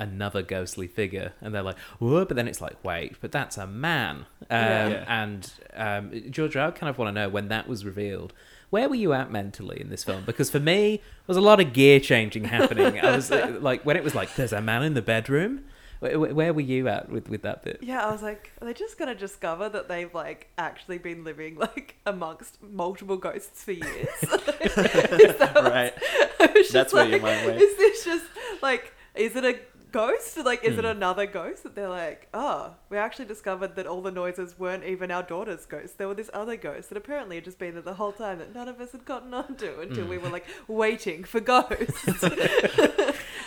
[0.00, 3.66] another ghostly figure, and they're like, "Whoa!" But then it's like, "Wait, but that's a
[3.66, 5.04] man." Um, Yeah.
[5.08, 8.32] And um, Georgia, I kind of want to know when that was revealed.
[8.70, 10.24] Where were you at mentally in this film?
[10.24, 13.00] Because for me, there was a lot of gear changing happening.
[13.00, 15.64] I was like, when it was like, "There's a man in the bedroom."
[16.00, 17.78] Where, where were you at with, with that bit?
[17.82, 21.56] Yeah, I was like, are they just gonna discover that they've like actually been living
[21.56, 24.08] like amongst multiple ghosts for years?
[24.28, 25.92] That right.
[26.40, 27.60] I was That's where your like, mind went.
[27.62, 28.24] Is this just
[28.62, 29.58] like, is it a
[29.90, 30.36] ghost?
[30.38, 30.90] Like, is it Hmm.
[30.90, 35.10] another ghost that they're like, oh, we actually discovered that all the noises weren't even
[35.10, 35.98] our daughter's ghost.
[35.98, 38.54] There were this other ghost that apparently had just been there the whole time that
[38.54, 40.10] none of us had gotten onto until Hmm.
[40.10, 42.24] we were like waiting for ghosts.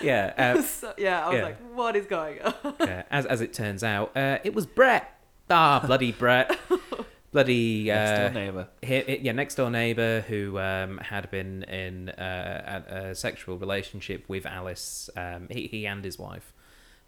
[0.04, 0.34] Yeah.
[0.58, 1.44] Uh, so, yeah, I was Yeah.
[1.44, 2.54] like, what is going on?
[2.80, 5.18] uh, as as it turns out, uh, it was Brett.
[5.50, 6.58] Ah, bloody Brett.
[7.32, 8.68] bloody Next door uh, neighbor.
[8.82, 13.58] he- he- yeah, next door neighbor who um, had been in uh, a, a sexual
[13.58, 15.10] relationship with Alice.
[15.16, 16.54] Um, he, he and his wife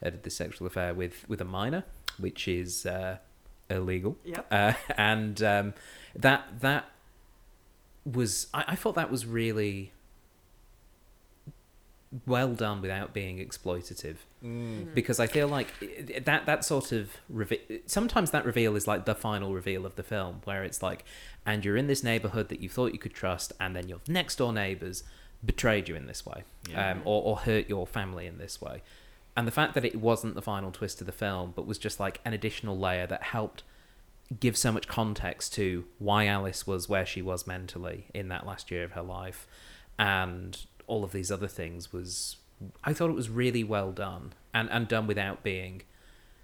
[0.02, 1.84] had this sexual affair with with a minor,
[2.18, 3.18] which is uh,
[3.70, 4.18] illegal.
[4.26, 4.46] Yep.
[4.52, 5.74] Uh, and um,
[6.16, 6.86] that that
[8.06, 9.92] was I, I thought that was really
[12.28, 14.94] well done without being exploitative Mm.
[14.94, 15.68] because I feel like
[16.26, 20.04] that that sort of reve- sometimes that reveal is like the final reveal of the
[20.04, 21.06] film, where it's like,
[21.46, 24.36] and you're in this neighborhood that you thought you could trust, and then your next
[24.36, 25.04] door neighbors
[25.46, 26.92] betrayed you in this way, Yeah.
[26.92, 28.82] um, or or hurt your family in this way,
[29.38, 32.00] and the fact that it wasn't the final twist of the film, but was just
[32.00, 33.64] like an additional layer that helped
[34.40, 38.70] give so much context to why Alice was where she was mentally in that last
[38.72, 39.48] year of her life,
[39.98, 42.38] and all of these other things was
[42.84, 45.84] I thought it was really well done and and done without being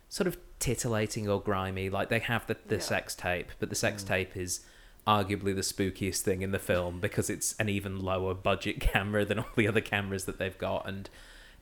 [0.10, 1.90] sort of titillating or grimy.
[1.90, 2.82] Like they have the the Yeah.
[2.82, 4.08] sex tape, but the sex mm.
[4.08, 4.62] tape is
[5.08, 9.40] arguably the spookiest thing in the film because it's an even lower budget camera than
[9.40, 11.10] all the other cameras that they've got, and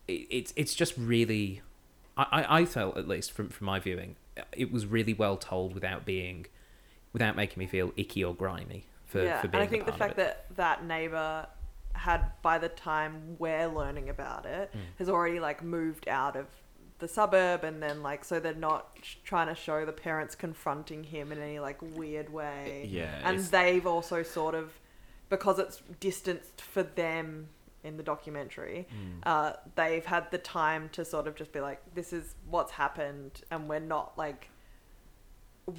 [0.07, 1.61] it, it's it's just really.
[2.17, 4.15] I, I I felt at least from from my viewing,
[4.53, 6.47] it was really well told without being,
[7.13, 9.63] without making me feel icky or grimy for yeah, for and being.
[9.63, 11.47] I think a the part of fact that that neighbor
[11.97, 14.79] had by the time we're learning about it Mm.
[14.99, 16.45] has already like moved out of
[16.99, 21.03] the suburb and then like so they're not sh- trying to show the parents confronting
[21.03, 24.79] him in any like weird way Yeah, and it's- they've also sort of
[25.29, 27.49] because it's distanced for them
[27.83, 29.19] in the documentary Mm.
[29.25, 33.41] uh, they've had the time to sort of just be like this is what's happened
[33.51, 34.49] and we're not like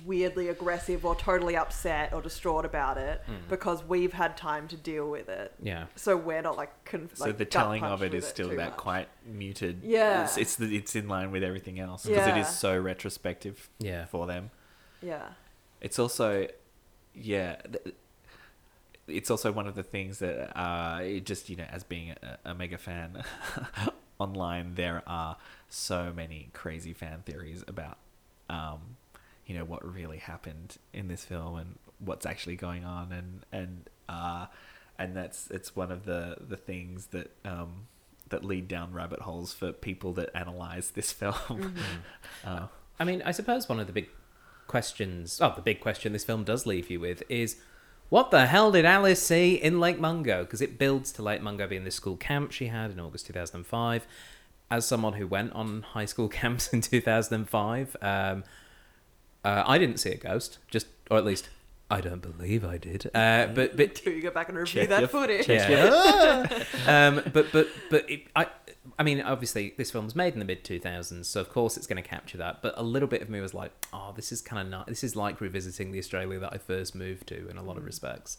[0.04, 3.48] weirdly aggressive or totally upset or distraught about it Mm.
[3.48, 5.54] because we've had time to deal with it.
[5.62, 5.86] yeah.
[5.96, 8.56] So we're not like conf- So like, the telling of it is it still too
[8.56, 8.76] that much.
[8.78, 9.80] quite muted.
[9.82, 10.24] Yeah.
[10.24, 12.40] it's it's, the, it's in line with everything else because it Yeah.
[12.42, 14.04] is so retrospective Yeah.
[14.06, 14.50] for them.
[15.00, 15.28] Yeah.
[15.80, 16.48] It's also,
[17.14, 17.94] yeah, th-
[19.06, 22.38] it's also one of the things that uh, it just you know as being a,
[22.44, 23.22] a mega fan
[24.18, 25.38] online, there are
[25.70, 27.96] so many crazy fan theories about,
[28.50, 28.96] um,
[29.48, 33.90] you know, what really happened in this film and what's actually going on, and and
[34.08, 34.46] uh,
[34.98, 37.88] and that's it's one of the the things that um,
[38.28, 41.34] that lead down rabbit holes for people that analyze this film.
[41.34, 41.78] Mm-hmm.
[42.44, 42.66] uh,
[43.00, 44.08] I mean, I suppose one of the big
[44.66, 47.56] questions, oh, the big question this film does leave you with is
[48.10, 50.44] what the hell did Alice see in Lake Mungo?
[50.44, 54.06] Because it builds to Lake Mungo being this school camp she had in August 2005.
[54.70, 58.44] As someone who went on high school camps in 2005, um,
[59.48, 61.48] uh, I didn't see a ghost, just, or at least
[61.90, 63.06] I don't believe I did.
[63.14, 65.48] Uh, but, but Until you go back and review Check that your- footage.
[65.48, 66.64] yeah.
[66.86, 68.46] um, but but but it, I
[68.98, 71.86] I mean obviously this film was made in the mid 2000s so of course it's
[71.86, 74.40] going to capture that but a little bit of me was like oh this is
[74.42, 77.56] kind of not this is like revisiting the Australia that I first moved to in
[77.56, 78.36] a lot of respects.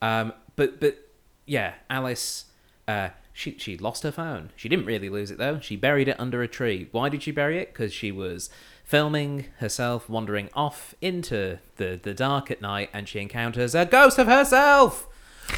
[0.00, 1.08] Um, but but
[1.44, 2.44] yeah Alice
[2.88, 4.50] uh, she she lost her phone.
[4.54, 5.58] She didn't really lose it though.
[5.58, 6.88] She buried it under a tree.
[6.92, 7.72] Why did she bury it?
[7.72, 8.48] Because she was
[8.86, 14.16] filming herself wandering off into the the dark at night and she encounters a ghost
[14.18, 15.06] of herself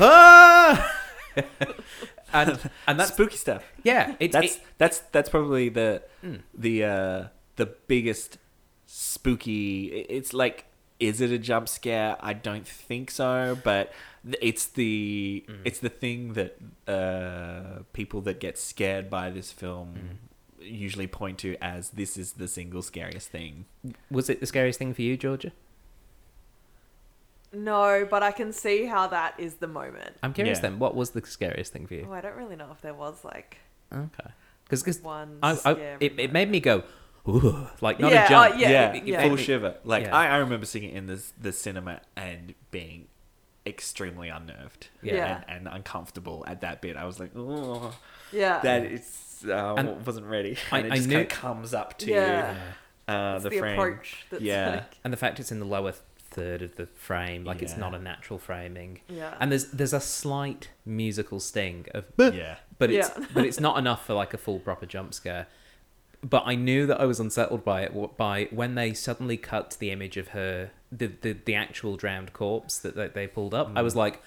[0.00, 0.94] ah!
[2.32, 3.62] and and that's spooky stuff.
[3.82, 6.40] yeah it's that's it- that's that's probably the Mm.
[6.52, 7.24] the uh
[7.56, 8.38] the biggest
[8.86, 10.64] spooky it's like
[10.98, 13.92] is it a jump scare i don't think so but
[14.40, 15.58] it's the Mm.
[15.64, 20.16] it's the thing that uh people that get scared by this film Mm.
[20.60, 23.64] Usually point to as this is the single scariest thing
[24.10, 25.52] was it the scariest thing for you Georgia
[27.52, 30.16] No, but I can see how that is the moment.
[30.22, 30.62] I'm curious Yeah.
[30.62, 32.94] then what was the scariest thing for you Oh, I don't really know if there
[32.94, 33.58] was like
[33.92, 34.30] okay
[34.68, 35.38] because one.
[35.42, 36.32] I, I, scary it, it moment.
[36.32, 36.82] made me go
[37.26, 39.22] Ooh, like not Yeah, a jump oh, yeah, yeah, It- it yeah.
[39.28, 40.16] full shiver like yeah.
[40.16, 43.06] I, I remember seeing it in the the cinema and being
[43.66, 45.14] extremely unnerved Yeah.
[45.14, 45.44] Yeah.
[45.48, 46.96] And, and uncomfortable at that bit.
[46.96, 47.94] I was like, oh,
[48.32, 48.60] Yeah.
[48.60, 49.04] that is,
[49.44, 50.56] uh, And wasn't ready.
[50.72, 52.52] I- And it I just knew- kind of comes up to Yeah.
[53.08, 53.72] you, uh, It's the, the, frame.
[53.78, 54.70] approach that's Yeah.
[54.70, 55.92] like and the fact it's in the lower
[56.30, 59.00] third of the frame, like it's not a natural framing.
[59.08, 59.34] yeah.
[59.40, 62.56] And there's there's a slight musical sting of Yeah.
[62.78, 63.24] but it's Yeah.
[63.34, 65.46] but it's not enough for like a full proper jump scare.
[66.22, 69.70] But I knew that I was unsettled by it w- by when they suddenly cut
[69.70, 73.54] to the image of her, the the, the actual drowned corpse that they, they pulled
[73.54, 73.70] up.
[73.76, 73.98] I was Mm.
[73.98, 74.22] like,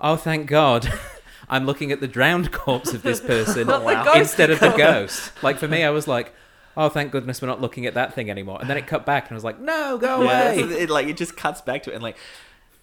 [0.00, 0.88] oh, thank God.
[1.48, 4.70] I'm looking at the drowned corpse of this person Not the ghost instead of the
[4.70, 5.32] ghost.
[5.42, 6.34] Like for me, I was like,
[6.76, 8.58] oh, thank goodness we're not looking at that thing anymore.
[8.60, 10.58] And then it cut back, and I was like, no, go Yeah, away.
[10.62, 12.16] so it like it just cuts back to it, and like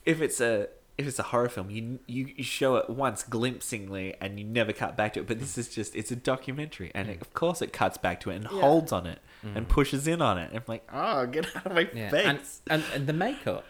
[0.05, 0.67] if it's a
[0.97, 4.73] if it's a horror film, you you, you show it once glimpsingly, and you never
[4.73, 5.27] cut back to it.
[5.27, 8.29] But this is just it's a documentary, and it, of course it cuts back to
[8.31, 8.59] it and Yeah.
[8.61, 9.19] holds on it
[9.55, 10.49] and pushes in on it.
[10.49, 11.95] And I'm like, oh, get out of my Mm.
[11.95, 12.25] Yeah, face.
[12.25, 13.63] and, and and the makeup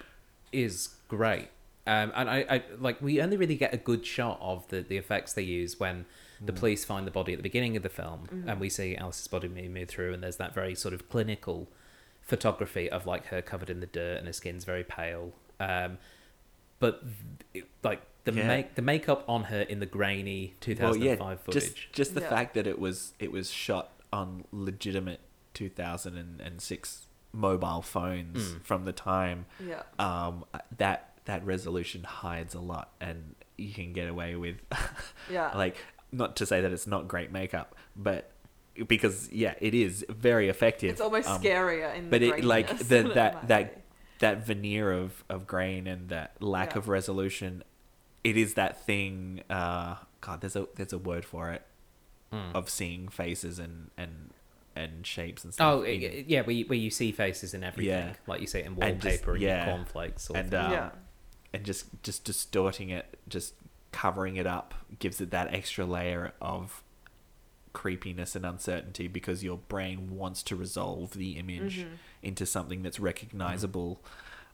[0.51, 1.49] is great.
[1.89, 4.97] Um, and I, I like we only really get a good shot of the, the
[4.97, 6.05] effects they use when
[6.39, 9.27] the police find the body at the beginning of the film, and we see Alice's
[9.27, 11.67] body move, move through, and there's that very sort of clinical
[12.21, 15.33] photography of like her covered in the dirt and her skin's very pale.
[15.59, 15.97] Um,
[16.79, 17.03] but
[17.53, 18.47] it, like the Yeah.
[18.47, 21.63] make the makeup on her in the grainy 2005 footage.
[21.63, 22.29] just just the Yeah.
[22.29, 25.19] fact that it was it was shot on legitimate
[25.55, 28.63] 2006 mobile phones Mm.
[28.63, 29.45] from the time.
[29.59, 29.83] yeah.
[29.99, 30.45] Um,
[30.77, 34.57] that that resolution hides a lot, and you can get away with
[35.31, 35.51] Yeah.
[35.55, 35.75] like
[36.11, 38.31] not to say that it's not great makeup, but
[38.87, 40.91] because yeah, it is very effective.
[40.91, 43.81] it's almost Um, scarier in But it like graininess the, that that be.
[44.19, 46.79] that veneer of of grain and that lack Yeah.
[46.79, 47.63] of resolution,
[48.23, 49.43] it is that thing.
[49.49, 51.63] Uh, God, there's a there's a word for it
[52.31, 52.53] Mm.
[52.53, 54.31] of seeing faces and and
[54.75, 55.67] and shapes and stuff.
[55.67, 58.13] Oh in- yeah, where you, where you see faces in everything, Yeah.
[58.27, 59.65] like you see it in And just- wallpaper and, yeah.
[59.65, 60.29] cornflakes.
[60.29, 60.59] And thing.
[60.59, 60.89] um, yeah.
[61.53, 63.53] And just just distorting it, just
[63.91, 66.83] covering it up, gives it that extra layer of
[67.73, 71.97] creepiness and uncertainty because your brain wants to resolve the image Mhm.
[72.23, 74.01] into something that's recognizable,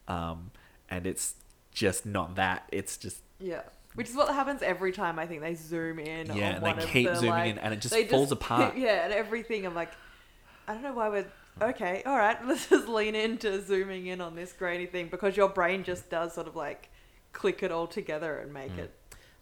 [0.08, 0.52] um,
[0.90, 1.36] and it's
[1.72, 2.68] just not that.
[2.72, 3.62] It's just Yeah.
[3.96, 6.28] Which is what happens every time I think they zoom in.
[6.36, 8.76] yeah, and they keep the, zooming like, in, and it just falls apart.
[8.78, 9.66] Yeah, and everything.
[9.66, 9.92] I'm like,
[10.68, 12.04] I don't know why we're okay.
[12.06, 15.84] All right, let's just lean into zooming in on this grainy thing because your brain
[15.84, 16.90] just does sort of like
[17.34, 18.80] click it all together and make Mm.
[18.80, 18.92] it.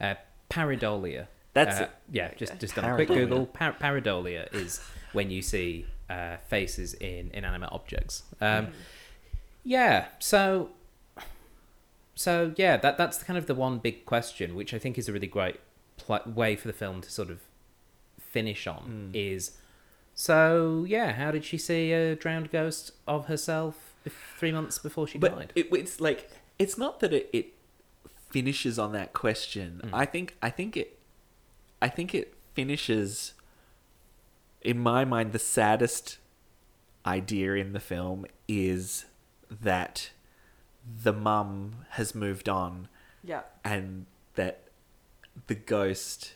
[0.01, 0.15] Uh,
[0.49, 1.27] pareidolia.
[1.53, 1.89] That's Uh, it.
[2.11, 2.33] yeah.
[2.35, 2.59] Just Okay.
[2.59, 3.45] just done a quick Google.
[3.45, 4.79] Par- pareidolia is
[5.13, 8.23] when you see uh, faces in inanimate objects.
[8.41, 8.71] Um, Mm.
[9.63, 10.07] Yeah.
[10.19, 10.71] So.
[12.15, 15.13] So yeah, that that's kind of the one big question, which I think is a
[15.13, 15.59] really great
[15.97, 17.39] pl- way for the film to sort of
[18.19, 19.11] finish on.
[19.13, 19.15] Mm.
[19.15, 19.57] Is
[20.15, 21.13] so yeah.
[21.13, 23.93] How did she see a drowned ghost of herself
[24.37, 25.53] three months before she but died?
[25.55, 27.47] it, it's like it's not that it, it
[28.29, 29.81] finishes on that question.
[29.85, 29.89] Mm.
[29.93, 30.99] I think I think it
[31.81, 33.33] I think it finishes
[34.61, 36.17] in my mind the saddest
[37.05, 39.05] idea in the film is
[39.49, 40.11] that
[41.03, 42.87] the mum has moved on
[43.23, 43.41] Yeah.
[43.63, 44.63] and that
[45.47, 46.33] the ghost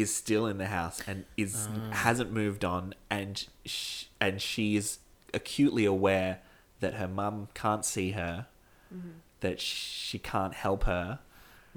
[0.00, 1.90] is still in the house and is Ah.
[1.92, 4.98] hasn't moved on and sh- and she is
[5.34, 6.40] acutely aware
[6.80, 8.46] that her mum can't see her
[8.94, 9.10] Mm-hmm.
[9.40, 11.20] that she can't help her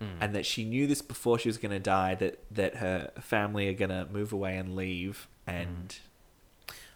[0.02, 0.18] Mm.
[0.22, 3.68] and that she knew this before she was going to die that that her family
[3.70, 6.00] are going to move away and leave and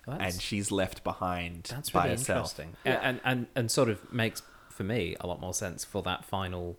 [0.07, 2.99] Well, and she's left behind That's by really herself interesting, Yeah.
[3.03, 6.75] and and and sort of makes for me a lot more sense for that final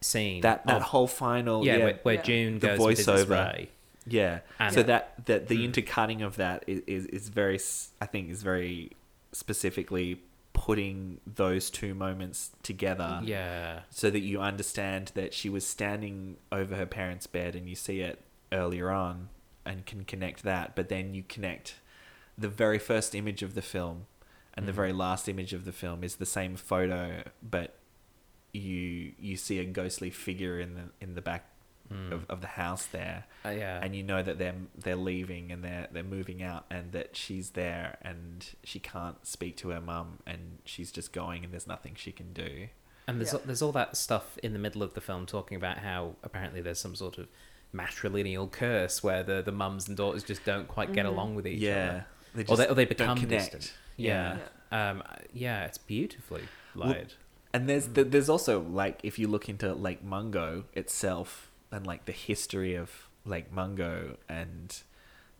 [0.00, 0.40] scene.
[0.42, 2.22] that that of- whole final yeah, yeah where, where Yeah.
[2.22, 3.68] June The goes with Visit voiceover.
[4.06, 4.40] Yeah.
[4.58, 4.86] And- so Yeah.
[4.86, 5.64] that that the Mm.
[5.64, 7.58] intercutting of that is, is is very
[8.00, 8.92] I think is very
[9.32, 16.36] specifically putting those two moments together Yeah, so that you understand that she was standing
[16.50, 19.28] over her parents' bed and you see it earlier on
[19.64, 21.76] and can connect that but then you connect
[22.36, 24.06] the very first image of the film
[24.54, 24.76] and the Mhm.
[24.76, 27.74] very last image of the film is the same photo but
[28.52, 31.44] you you see a ghostly figure in the in the back
[31.90, 32.12] Mm.
[32.12, 35.64] of, of the house there Uh, yeah, and you know that they're they're leaving and
[35.64, 40.18] they're they're moving out and that she's there and she can't speak to her mum
[40.26, 42.68] and she's just going and there's nothing she can do.
[43.06, 43.38] and there's Yeah.
[43.46, 46.78] there's all that stuff in the middle of the film talking about how apparently there's
[46.78, 47.26] some sort of
[47.74, 51.08] matrilineal curse where the the mums and daughters just don't quite get Mhm.
[51.08, 53.52] along with each yeah, other, they or they just or they don't become connect.
[53.52, 53.74] distant.
[53.96, 54.38] Yeah.
[54.70, 56.42] Um, yeah, it's beautifully
[56.74, 57.14] Well, laid.
[57.58, 62.04] And there's th- there's also like if you look into Lake Mungo itself and like
[62.04, 64.80] the history of Lake Mungo and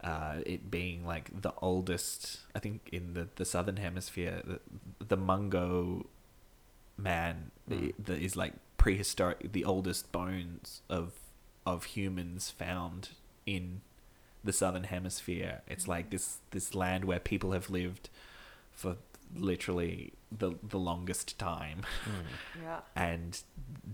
[0.02, 4.58] uh, it being like the oldest, I think in the, the southern hemisphere, the,
[5.06, 6.06] the Mungo
[6.96, 7.92] man Mm.
[8.06, 11.12] that is like prehistoric, the oldest bones of
[11.64, 13.10] of humans found
[13.46, 13.82] in
[14.42, 15.60] the southern hemisphere.
[15.68, 18.08] It's like this this land where people have lived
[18.72, 18.96] for
[19.35, 21.83] literally the the longest time,
[22.62, 22.81] Yeah.
[22.97, 23.41] and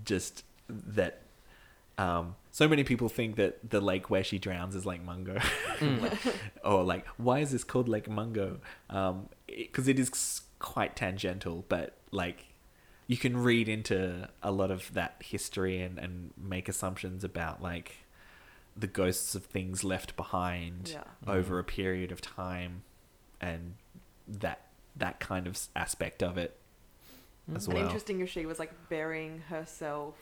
[0.04, 1.20] just that.
[1.96, 5.38] Um, so many people think that the lake where she drowns is Lake Mungo,
[5.80, 6.18] Like-
[6.64, 8.58] or like why is this called Lake Mungo?
[8.90, 12.46] Um, because it is quite tangential, but like
[13.06, 17.98] you can read into a lot of that history and, and make assumptions about like
[18.76, 21.04] the ghosts of things left behind Yeah.
[21.32, 22.82] over a period of time
[23.40, 23.74] and
[24.26, 24.62] that
[24.96, 26.56] that kind of aspect of it
[27.48, 27.56] mm-hmm.
[27.56, 27.84] as And well.
[27.84, 30.14] interesting if she was like burying herself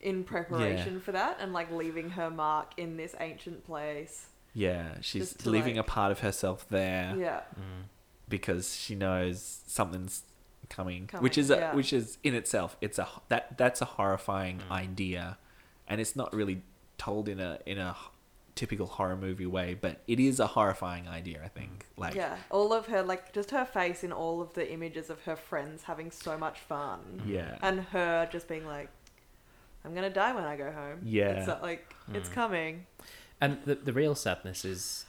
[0.00, 4.26] in preparation for that and like leaving her mark in this ancient place.
[4.54, 7.40] Yeah, she's Just to, leaving like- a part of herself there Yeah.
[7.58, 7.84] Mm.
[8.28, 10.22] because she knows something's
[10.68, 11.74] coming, Coming, which is a, yeah.
[11.74, 14.70] which is in itself it's a h- that that's a horrifying mm.
[14.70, 15.36] idea,
[15.88, 16.62] and it's not really
[16.96, 18.10] told in a in a h-
[18.54, 21.40] typical horror movie way, but it is a horrifying idea.
[21.44, 22.36] I think like yeah.
[22.50, 25.84] All of her like just her face in all of the images of her friends
[25.84, 27.22] having so much fun.
[27.26, 28.88] yeah, And her just being like
[29.84, 31.00] I'm gonna die when I go home.
[31.04, 31.30] Yeah.
[31.30, 32.86] It's not like it's coming.
[33.40, 35.04] And the the real sadness is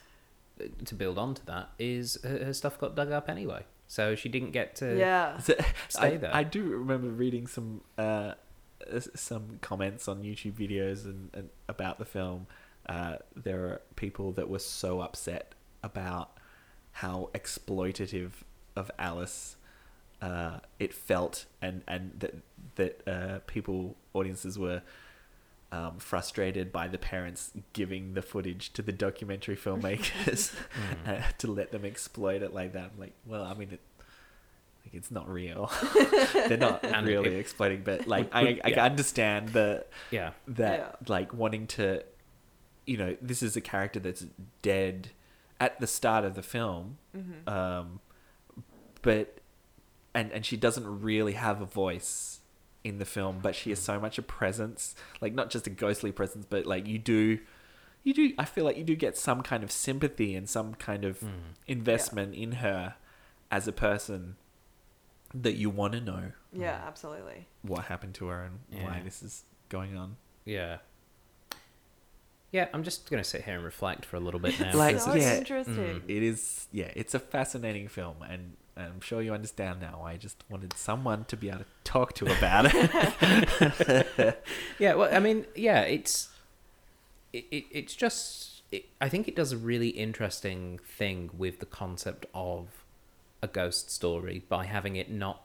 [0.60, 4.30] uh, to build onto that is her, her stuff got dug up anyway, so she
[4.30, 4.98] didn't get to.
[4.98, 5.38] yeah.
[5.90, 6.36] Stay I, there.
[6.36, 8.34] I do remember reading some uh,
[9.16, 12.48] some comments on YouTube videos and, and about the film.
[12.92, 16.28] Uh, there are people that were so upset about
[17.04, 18.32] how exploitative
[18.76, 19.56] of Alice
[20.22, 22.34] uh, it felt, and and that
[22.76, 24.82] that uh, people audiences were.
[25.74, 30.54] Um, frustrated by the parents giving the footage to the documentary filmmakers
[31.08, 32.92] uh, to let them exploit it like that.
[32.94, 33.80] I'm like, well, I mean, it,
[34.84, 35.72] like it's not real.
[36.34, 38.84] They're not And really it- exploiting, but like I, I Yeah.
[38.84, 40.32] understand the Yeah.
[40.50, 41.08] that Yeah.
[41.08, 42.04] like wanting to,
[42.86, 44.26] you know, this is a character that's
[44.62, 45.10] dead
[45.60, 47.50] at the start of the film, Mm-hmm.
[47.50, 48.00] um,
[49.02, 49.40] but
[50.14, 52.40] and and she doesn't really have a voice
[52.84, 56.12] in the film, but she is so much a presence, like not just a ghostly
[56.12, 57.40] presence, but like you do.
[58.04, 58.34] You do.
[58.40, 61.24] I feel like you do get some kind of sympathy and some kind of
[61.68, 62.96] investment in her
[63.52, 64.38] as a person
[65.36, 67.48] that you want to know Yeah, absolutely.
[67.62, 70.18] what happened to her and why this is going on.
[70.46, 70.78] Yeah.
[72.52, 74.76] Yeah, I'm just gonna sit here and reflect for a little bit now.
[74.76, 75.76] Like, 'cause so yeah, interesting.
[75.76, 76.02] Mm.
[76.08, 80.02] It is, yeah, it's a fascinating film, and I'm sure you understand now.
[80.04, 84.44] I just wanted someone to be able to talk to about it.
[84.80, 86.30] Yeah, well, I mean, yeah, it's
[87.34, 91.66] it, it it's just it, I think it does a really interesting thing with the
[91.66, 92.68] concept of
[93.42, 95.44] a ghost story by having it not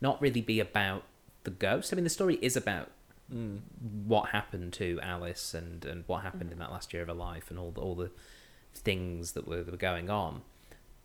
[0.00, 1.04] not really be about
[1.44, 1.92] the ghost.
[1.92, 2.90] I mean, the story is about
[3.32, 3.60] Mm.
[4.06, 7.50] what happened to Alice and and what happened in that last year of her life
[7.50, 8.10] and all the, all the
[8.74, 10.42] things that were, that were going on,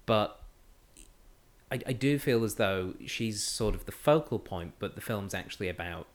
[0.05, 0.41] but.
[1.71, 5.33] I, I do feel as though she's sort of the focal point, but the film's
[5.33, 6.05] actually about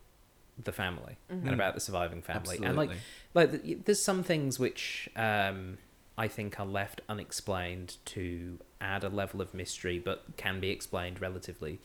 [0.64, 2.58] the family and about the surviving family.
[2.62, 2.90] And like,
[3.34, 5.78] like th- there's some things which um,
[6.16, 11.20] I think are left unexplained to add a level of mystery, but can be explained
[11.20, 11.80] relatively.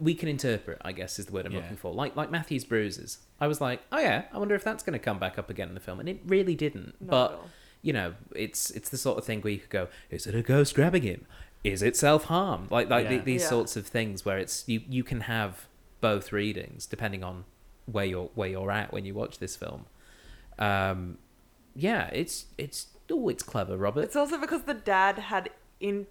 [0.00, 1.60] We can interpret, I guess, is the word I'm Yeah.
[1.60, 1.92] looking for.
[1.92, 3.18] Like like Matthew's bruises.
[3.40, 5.68] I was like, oh yeah, I wonder if that's going to come back up again
[5.68, 6.94] in the film, and it really didn't.
[7.00, 7.40] Not but
[7.82, 10.42] you know, it's it's the sort of thing where you could go, is it a
[10.42, 11.26] ghost grabbing him?
[11.62, 12.68] Is it self harm?
[12.70, 13.18] Like like Yeah.
[13.18, 13.48] the, these Yeah.
[13.48, 15.66] sorts of things where it's you you can have
[16.00, 17.44] both readings depending on
[17.86, 19.86] where you're where you're at when you watch this film.
[20.58, 21.18] Um,
[21.74, 24.02] yeah, it's it's oh, it's clever, Robert.
[24.04, 26.06] It's also because the dad had in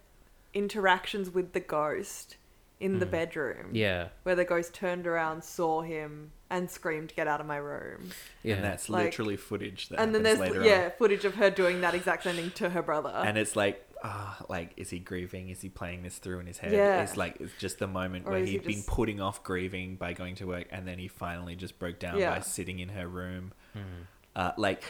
[0.53, 2.35] interactions with the ghost
[2.83, 3.67] in the bedroom.
[3.71, 3.75] Mm.
[3.75, 8.11] yeah, Where the ghost turned around, saw him, and screamed, "Get out of my room!"
[8.43, 10.91] yeah, and that's Like- literally footage that and then happens there's later yeah on.
[10.97, 13.09] footage of her doing that exact same thing to her brother.
[13.09, 15.49] And it's like, ah, like, is he grieving?
[15.49, 16.73] Is he playing this through in his head?
[16.73, 17.01] Yeah.
[17.03, 19.95] It's like it's just the moment Or where is he he'd been putting off grieving
[19.95, 22.31] by going to work, and then he finally just broke down Yeah.
[22.35, 23.53] by sitting in her room.
[23.73, 23.79] Hmm.
[24.35, 24.83] Uh, like,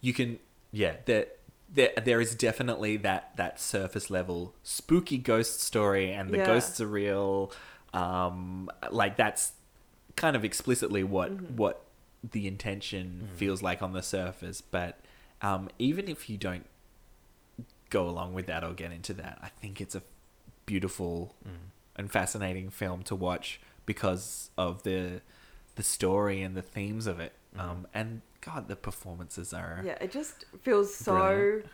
[0.00, 0.38] you can,
[0.72, 1.26] yeah, there,
[1.72, 6.46] there, there is definitely that that surface level spooky ghost story, and the Yeah.
[6.46, 7.52] ghosts are real.
[7.92, 9.52] Um, like that's
[10.16, 11.56] kind of explicitly what Mm-hmm.
[11.56, 11.82] what
[12.28, 14.98] the intention feels like on the surface, but
[15.42, 16.66] um, even if you don't
[17.90, 19.38] go along with that or get into that.
[19.42, 20.02] I think it's a
[20.64, 21.36] beautiful
[21.94, 25.20] and fascinating film to watch because of the
[25.76, 27.32] the story and the themes of it.
[27.58, 31.66] Um, and God, the performances are yeah, it just feels so Brilliant.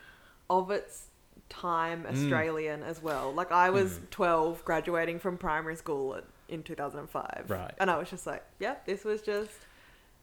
[0.51, 1.07] of its
[1.49, 2.13] time Mm.
[2.13, 3.33] Australian as well.
[3.33, 6.19] Like I was 12, graduating from primary school
[6.49, 7.45] in 2005.
[7.49, 7.75] Right.
[7.79, 9.51] And I was just like, yeah, this was just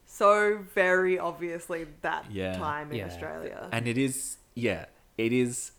[0.05, 2.57] so very obviously that Yeah.
[2.57, 3.05] time in Yeah.
[3.05, 3.69] Australia.
[3.71, 4.85] And it is, yeah,
[5.19, 5.71] it is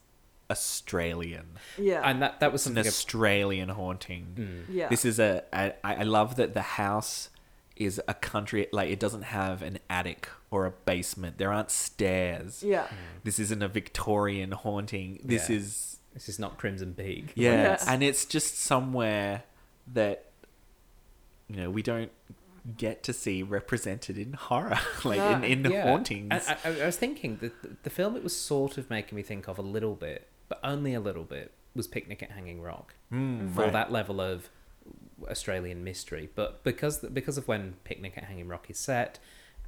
[0.51, 1.47] Australian.
[1.79, 2.03] yeah.
[2.09, 2.81] And that that was an something.
[2.87, 4.27] ab- Australian haunting.
[4.39, 4.65] Mm.
[4.75, 4.89] yeah.
[4.89, 5.75] This is a, a.
[5.85, 7.30] I I love that the house
[7.81, 11.39] is a country like it doesn't have an attic or a basement.
[11.39, 12.63] There aren't stairs.
[12.63, 12.87] yeah.
[13.25, 15.19] This isn't a Victorian haunting.
[15.25, 15.57] This Yeah.
[15.57, 17.33] is This is not Crimson Peak.
[17.35, 17.85] yeah, Yeah.
[17.89, 19.45] and it's just somewhere
[19.93, 20.27] that
[21.49, 22.13] you know we don't
[22.77, 25.47] get to see represented in horror, like in, No.
[25.69, 25.83] in Yeah.
[25.85, 26.31] hauntings.
[26.49, 29.23] I, I, I was thinking that the, the film it was sort of making me
[29.23, 32.95] think of a little bit, but only a little bit, was Picnic at Hanging Rock
[33.13, 33.73] Mm, for right.
[33.73, 34.51] that level of
[35.29, 36.29] Australian mystery.
[36.35, 39.19] But because because of when Picnic at Hanging Rock is set,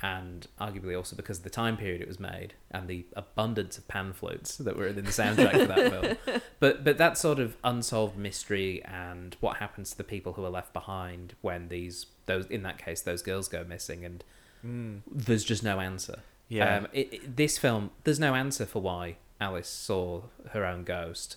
[0.00, 3.86] and arguably also because of the time period it was made and the abundance of
[3.86, 5.90] pan flutes that were in the soundtrack for that
[6.26, 6.40] film.
[6.60, 10.50] But but that sort of unsolved mystery and what happens to the people who are
[10.50, 14.24] left behind when these those in that case those girls go missing and
[14.64, 15.00] Mm.
[15.10, 16.20] there's just no answer.
[16.48, 16.76] Yeah.
[16.76, 20.22] Um, it, it- this film, there's no answer for why Alice saw
[20.52, 21.36] her own ghost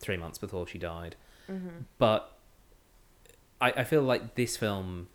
[0.00, 1.14] three months before she died.
[1.48, 1.68] Mm-hmm.
[1.98, 2.32] But
[3.60, 5.08] I, I feel like this film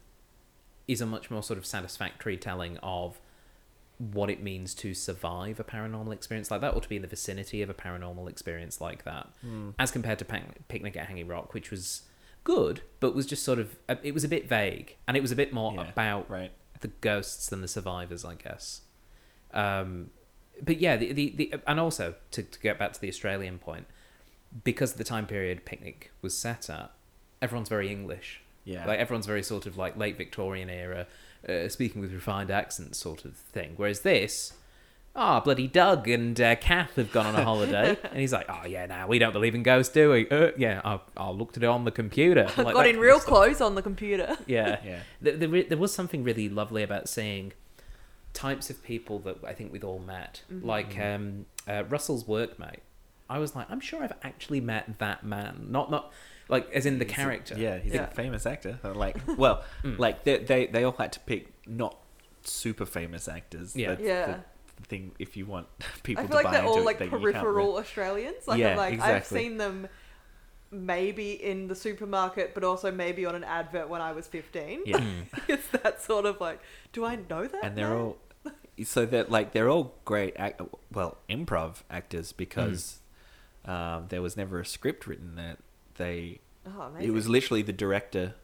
[0.88, 3.20] is a much more sort of satisfactory telling of
[3.98, 7.08] what it means to survive a paranormal experience like that or to be in the
[7.08, 9.76] vicinity of a paranormal experience like that Mm.
[9.80, 12.02] as compared to Pan- Picnic at Hanging Rock, which was
[12.44, 15.32] good, but was just sort of, uh, it was a bit vague and it was
[15.32, 16.52] a bit more Yeah, about right.
[16.82, 18.82] the ghosts than the survivors, I guess.
[19.54, 20.10] Um,
[20.62, 23.86] but yeah, the, the, the and also to, to get back to the Australian point,
[24.66, 26.92] because of the time period Picnic was set at,
[27.44, 28.42] everyone's very English.
[28.66, 28.86] Yeah.
[28.88, 31.06] Like everyone's very sort of like late Victorian era,
[31.48, 33.74] uh, speaking with refined accents sort of thing.
[33.76, 34.54] Whereas this,
[35.16, 38.66] ah, bloody Doug and uh, Kath have gone on a holiday, and he's like, oh
[38.66, 40.30] yeah, now we don't believe in ghosts, do we?
[40.30, 42.48] Uh, yeah, I, I looked at it on the computer.
[42.58, 44.38] Like got in real close on the computer.
[44.48, 45.00] Yeah, Yeah.
[45.22, 47.52] there, there, there was something really lovely about seeing
[48.34, 50.64] types of people that I think we'd all met, Mhm.
[50.66, 52.80] like um, uh, Russell's workmate.
[53.30, 56.12] I was like, I'm sure I've actually met that man, not not
[56.50, 57.56] like as in the He's a- character.
[57.58, 58.04] yeah, he's Yeah.
[58.04, 58.80] a famous actor.
[58.84, 59.98] Like, well, Mm.
[60.00, 61.98] like they, they they all had to pick not
[62.44, 63.76] super famous actors.
[63.76, 63.90] Yeah.
[63.90, 64.26] That's Yeah.
[64.26, 64.40] The,
[64.82, 65.68] the thing if you want
[66.04, 68.48] people I to feel like buy they're all like that you peripheral Australians.
[68.48, 69.88] Like, Yeah, I'm like I've seen them
[70.72, 74.82] maybe in the supermarket, but also maybe on an advert when I was 15.
[74.86, 74.98] Yeah.
[74.98, 75.26] Mm.
[75.48, 76.60] it's that sort of like,
[76.92, 77.64] do I know that?
[77.64, 77.98] and they're man?
[77.98, 78.18] all
[78.84, 80.60] so that like they're all great act-
[80.92, 83.00] well improv actors because
[83.66, 83.72] Hmm.
[83.72, 85.60] um, there was never a script written that
[85.96, 88.36] they Oh, it was literally the director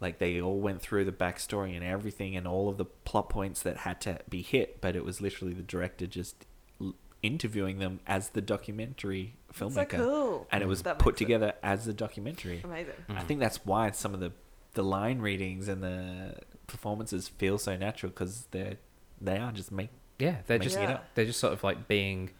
[0.00, 3.62] like they all went through the backstory and everything and all of the plot points
[3.62, 6.46] that had to be hit but it was literally the director just
[6.80, 10.46] l- interviewing them as the documentary That's so filmmaker cool.
[10.50, 12.94] and it was That put makes it together as a documentary amazing.
[13.08, 13.26] I Mm.
[13.26, 14.32] think that's why some of the
[14.74, 16.36] the line readings and the
[16.66, 18.76] performances feel so natural because they're
[19.20, 20.94] they are just make Yeah, they're making just it Yeah.
[20.94, 21.14] up.
[21.14, 22.30] they're just sort of like being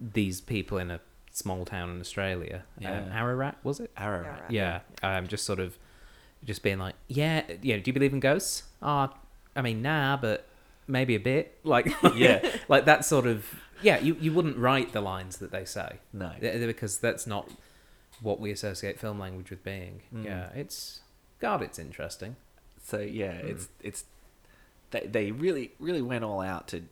[0.00, 1.00] these people in a
[1.32, 2.64] small town in Australia.
[2.78, 2.98] Yeah.
[3.02, 3.90] Um, Ararat was it?
[3.96, 4.26] Ararat.
[4.26, 4.50] Ararat.
[4.50, 5.78] Yeah, um, just sort of,
[6.44, 8.64] just being like, yeah, you know, do you believe in ghosts?
[8.82, 9.12] Ah,
[9.54, 10.46] I mean, nah, but
[10.86, 11.58] maybe a bit.
[11.64, 12.48] Like, Yeah.
[12.68, 13.46] like that sort of.
[13.82, 16.32] Yeah, you you wouldn't write the lines that they say No.
[16.38, 17.48] Th- th- because that's not
[18.20, 20.02] what we associate film language with being.
[20.14, 20.24] Mm.
[20.26, 21.00] Yeah, it's
[21.40, 22.36] God, it's interesting.
[22.82, 23.48] So yeah, Mm.
[23.50, 24.04] it's it's
[24.90, 26.82] they they really really went all out to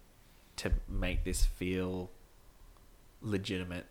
[0.56, 2.10] to make this feel
[3.20, 3.84] legitimate,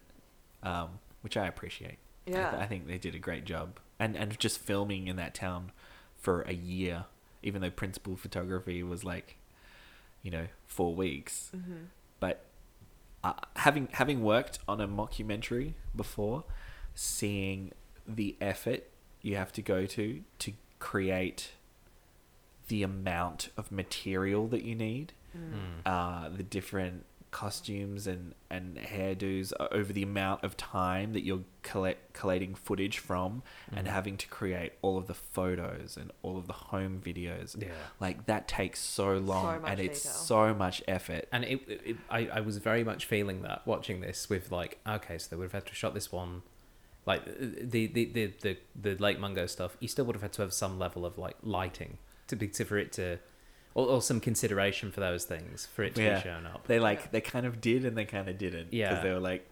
[0.63, 1.97] um, which I appreciate.
[2.27, 2.57] I, th- Yeah.
[2.59, 5.71] I think they did a great job, and and just filming in that town
[6.17, 7.05] for a year,
[7.43, 9.37] even though principal photography was like,
[10.23, 11.51] you know, four weeks.
[11.53, 11.85] hmm
[12.19, 12.45] but
[13.23, 16.43] uh, having having worked on a mockumentary before,
[16.95, 17.71] seeing
[18.07, 18.83] the effort
[19.21, 21.51] you have to go to to create
[22.69, 25.81] the amount of material that you need, Mm.
[25.85, 32.13] uh, the different costumes and, and hairdos over the amount of time that you're collect,
[32.13, 33.43] collating footage from
[33.75, 33.91] and Mhm.
[33.91, 37.61] having to create all of the photos and all of the home videos.
[37.61, 37.69] Yeah.
[37.99, 40.13] Like that takes so long much and it's detail.
[40.15, 41.27] so much effort.
[41.31, 45.17] And it, it, I, I was very much feeling that watching this with like, okay,
[45.17, 46.43] so they would have had to shot this one,
[47.05, 49.75] like the the the the, the Lake Mungo stuff.
[49.79, 51.97] You still would have had to have some level of like lighting
[52.27, 53.19] to be to, for it to,
[53.77, 56.15] or, or some consideration for those things for it to Yeah.
[56.17, 56.65] be shown up.
[56.67, 57.07] They like Yeah.
[57.11, 58.73] they kind of did and they kind of didn't.
[58.73, 58.89] Yeah.
[58.89, 59.47] because they were like,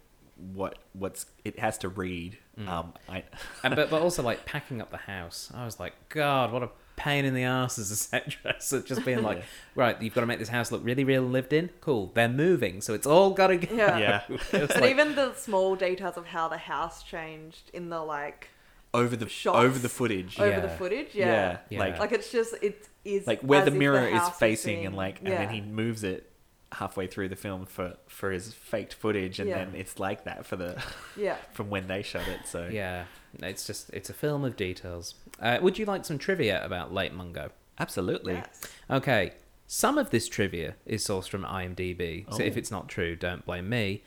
[0.54, 2.38] what what's it has to read.
[2.60, 2.68] Mm.
[2.68, 3.24] Um, I
[3.64, 5.52] and but but also like packing up the house.
[5.54, 8.82] I was like, God, what a pain in the ass as a set dresser.
[8.82, 9.44] Just being like, Yeah.
[9.76, 11.70] right, you've got to make this house look really real lived in.
[11.82, 13.76] Cool, they're moving, so it's all got to go.
[13.76, 13.98] Yeah.
[13.98, 14.22] Yeah.
[14.30, 18.50] It But like- even the small details of how the house changed in the like
[18.94, 20.40] over the shots over the footage.
[20.40, 20.60] over Yeah.
[20.62, 21.10] the footage.
[21.14, 21.26] yeah.
[21.26, 21.58] Yeah.
[21.70, 21.80] Yeah.
[21.80, 24.96] like Like it's just it is like where the if mirror is facing being- and
[24.96, 26.30] like and then he moves it
[26.72, 29.60] halfway through the film for for his faked footage and Yeah.
[29.64, 30.82] then it's like that for the
[31.16, 31.36] yeah.
[31.54, 33.06] from when they shot it so Yeah,
[33.42, 35.16] it's just it's a film of details.
[35.40, 37.52] Uh, would you like some trivia about Lake Mungo?
[37.80, 38.62] absolutely Yes.
[38.90, 39.34] Okay,
[39.68, 42.58] some of this trivia is sourced from IMDb, so if Oh.
[42.60, 44.04] it's not true, don't blame me.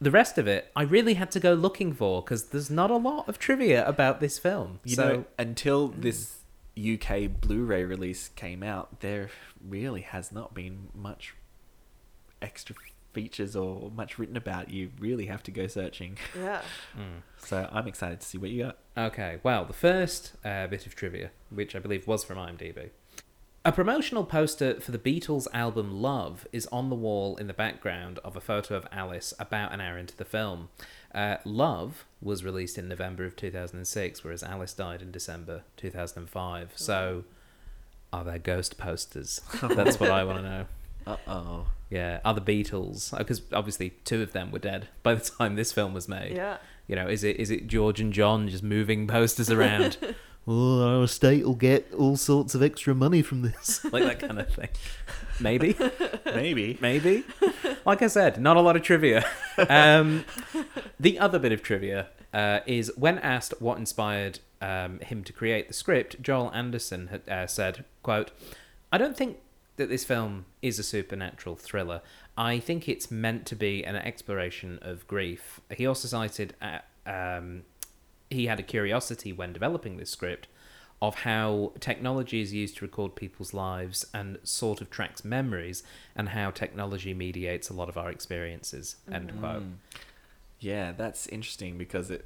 [0.00, 2.96] The rest of it, I really had to go looking for because there's not a
[2.96, 4.78] lot of trivia about this film.
[4.84, 6.37] you so know until this
[6.78, 9.30] UK Blu-ray release came out there
[9.66, 11.34] really has not been much
[12.40, 12.74] extra
[13.12, 16.60] features or much written about you really have to go searching Yeah.
[17.38, 20.94] so I'm excited to see what you got Okay, well, the first uh, bit of
[20.96, 22.90] trivia, which I believe was from IMDb.
[23.64, 28.20] A promotional poster for the Beatles album Love is on the wall in the background
[28.24, 30.68] of a photo of Alice about an hour into the film.
[31.12, 36.72] Uh, Love was released in November of 2006, whereas Alice died in December 2005.
[36.76, 37.24] So,
[38.12, 39.40] are there ghost posters?
[39.60, 40.66] That's what I want to know.
[41.06, 43.16] uh-oh Yeah, are the Beatles?
[43.16, 46.36] Because obviously two of them were dead by the time this film was made.
[46.36, 46.58] Yeah.
[46.86, 49.98] You know, is it is it George and John just moving posters around?
[50.48, 54.40] well, our estate will get all sorts of extra money from this, like that kind
[54.40, 54.70] of thing.
[55.38, 55.76] Maybe,
[56.24, 57.24] maybe maybe.
[57.84, 59.26] Like I said, not a lot of trivia.
[59.68, 60.24] Um,
[60.98, 65.68] the other bit of trivia uh, is when asked what inspired um, him to create
[65.68, 68.30] the script, Joel Anderson had uh, said, "quote
[68.90, 69.36] I don't think
[69.76, 72.00] that this film is a supernatural thriller.
[72.38, 77.64] I think it's meant to be an exploration of grief." He also cited uh, um,
[78.30, 80.48] he had a curiosity when developing this script
[81.00, 85.82] of how technology is used to record people's lives and sort of tracks memories
[86.16, 89.74] and how technology mediates a lot of our experiences end quote Mm.
[90.60, 92.24] Yeah, that's interesting because it.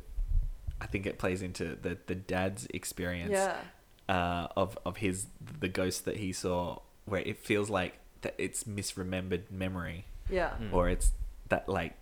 [0.80, 3.56] I think it plays into the the dad's experience Yeah.
[4.08, 5.26] uh, of of his
[5.60, 10.52] the ghost that he saw, where it feels like that it's misremembered memory, Yeah.
[10.60, 10.72] Mm.
[10.72, 11.12] or it's
[11.50, 11.92] that like,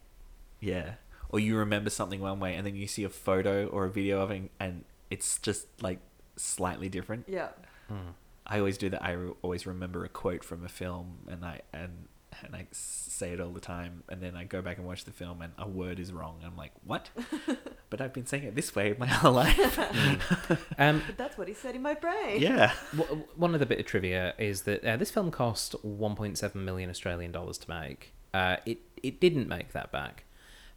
[0.60, 0.94] yeah,
[1.30, 4.20] or you remember something one way and then you see a photo or a video
[4.20, 5.98] of it and it's just like
[6.36, 7.24] slightly different.
[7.28, 7.48] Yeah.
[7.90, 8.14] Mm.
[8.46, 9.02] I always do that.
[9.04, 12.08] I re- always remember a quote from a film, and I and
[12.42, 15.04] and I s- say it all the time, and then I go back and watch
[15.04, 16.40] the film, and a word is wrong.
[16.44, 17.10] I'm like, what?
[17.90, 19.78] but I've been saying it this way my whole life.
[20.78, 22.40] um, But that's what he said in my brain.
[22.40, 22.72] yeah.
[22.96, 27.30] w- one other bit of trivia is that uh, this film cost 1.7 million Australian
[27.32, 28.14] dollars to make.
[28.34, 30.24] Uh, it it didn't make that back.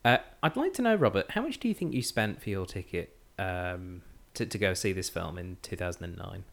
[0.05, 2.65] Uh, I'd like to know, Robert, how much do you think you spent for your
[2.65, 4.01] ticket um,
[4.33, 6.43] to to go see this film in 2009?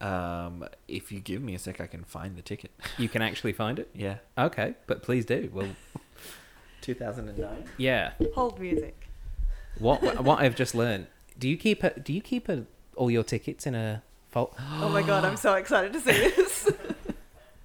[0.00, 2.70] Um, if you give me a sec, I can find the ticket.
[2.98, 3.90] You can actually find it.
[3.94, 4.16] Yeah.
[4.38, 5.50] Okay, but please do.
[5.52, 5.68] Well,
[6.80, 7.64] 2009.
[7.76, 8.12] yeah.
[8.34, 9.06] Hold music.
[9.78, 11.06] What what I've just learned.
[11.38, 12.64] Do you keep a, Do you keep a,
[12.96, 14.54] all your tickets in a vault?
[14.82, 16.68] Oh my god, I'm so excited to see this.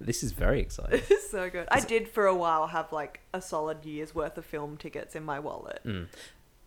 [0.06, 1.00] This is very exciting.
[1.00, 1.68] this is so good.
[1.70, 5.24] I did for a while have like a solid year's worth of film tickets in
[5.24, 5.80] my wallet.
[5.84, 6.06] Mm.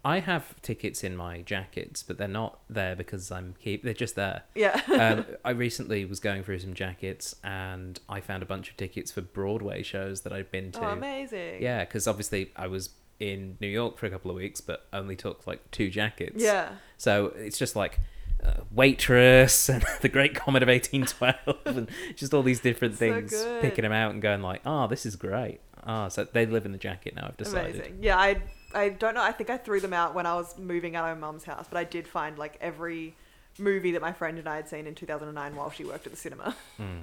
[0.04, 3.84] I have tickets in my jackets, but they're not there because I'm keep.
[3.84, 4.44] They're just there.
[4.56, 4.80] Yeah.
[4.88, 9.12] um, I recently was going through some jackets and I found a bunch of tickets
[9.12, 10.86] for Broadway shows that I'd been to.
[10.86, 11.62] oh, amazing.
[11.62, 15.16] Yeah, because obviously I was in New York for a couple of weeks, but only
[15.18, 16.42] took like two jackets.
[16.42, 16.70] Yeah.
[16.98, 18.00] So it's just like
[18.44, 23.32] uh, Waitress and The Great Comet of 1812 and just all these different So things,
[23.32, 23.62] good.
[23.62, 25.60] picking them out and going like, oh, this is great.
[25.84, 27.76] Ah, so they live in the jacket now, I've decided.
[27.76, 27.98] Amazing.
[28.02, 28.42] Yeah, I
[28.74, 29.24] I don't know.
[29.24, 31.66] I think I threw them out when I was moving out of my mum's house,
[31.70, 33.16] but I did find like every
[33.58, 36.18] movie that my friend and I had seen in 2009 while she worked at the
[36.18, 36.56] cinema.
[36.80, 37.02] Mm.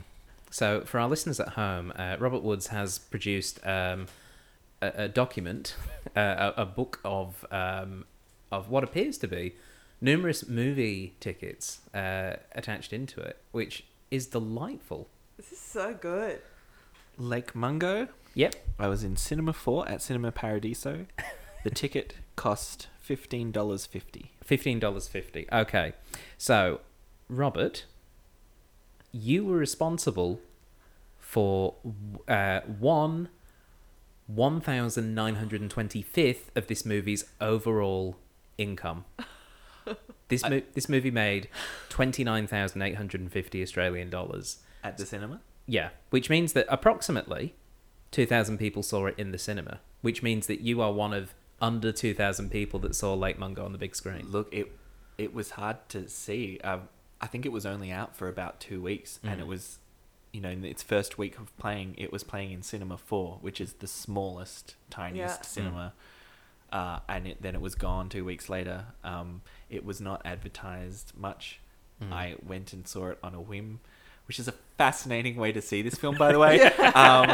[0.51, 4.07] So, for our listeners at home, uh, Robert Woods has produced um,
[4.80, 5.74] a, a document,
[6.16, 8.05] uh, a, a book of um,
[8.53, 9.57] of what appears to be
[10.01, 15.09] numerous movie tickets uh, attached into it, which is delightful.
[15.36, 16.40] This is so good.
[17.18, 18.09] Lake Mungo.
[18.34, 18.55] Yep.
[18.78, 21.07] I was in Cinema 4 at Cinema Paradiso.
[21.64, 24.26] The ticket cost $15.50.
[24.44, 25.49] Fifteen dollars fifty.
[25.53, 25.92] Okay,
[26.38, 26.80] so
[27.28, 27.84] Robert,
[29.11, 30.38] you were responsible
[31.18, 31.74] for
[32.28, 33.28] uh, one
[34.28, 38.16] one thousand nine hundred and twenty fifth of this movie's overall
[38.57, 39.05] income.
[40.28, 41.49] This mo- this movie made
[41.89, 44.59] twenty nine thousand eight hundred and fifty Australian dollars.
[44.82, 45.41] At the cinema?
[45.66, 47.55] Yeah, which means that approximately
[48.11, 49.78] two thousand people saw it in the cinema.
[50.03, 53.64] Which means that you are one of under two thousand people that saw Lake Mungo
[53.64, 54.26] on the big screen.
[54.28, 54.72] Look, it
[55.16, 56.59] it was hard to see.
[56.64, 56.89] Um,
[57.20, 59.43] I think it was only out for about two weeks, and Mm.
[59.43, 59.78] it was,
[60.32, 63.61] you know, in its first week of playing, it was playing in Cinema Four, which
[63.61, 65.47] is the smallest, tiniest Yeah.
[65.47, 65.93] cinema.
[66.72, 68.87] uh, and it, then it was gone two weeks later.
[69.05, 69.41] Um,
[69.71, 71.61] it was not advertised much.
[72.03, 72.12] Mm.
[72.12, 73.81] I went and saw it on a whim,
[74.29, 76.61] which is a fascinating way to see this film, by the way.
[76.62, 77.27] um,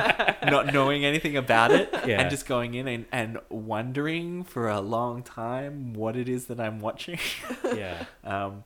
[0.51, 2.21] not knowing anything about it Yeah.
[2.21, 6.61] and just going in and, and wondering for a long time what it is that
[6.61, 7.19] I'm watching.
[7.75, 8.05] yeah.
[8.25, 8.65] um,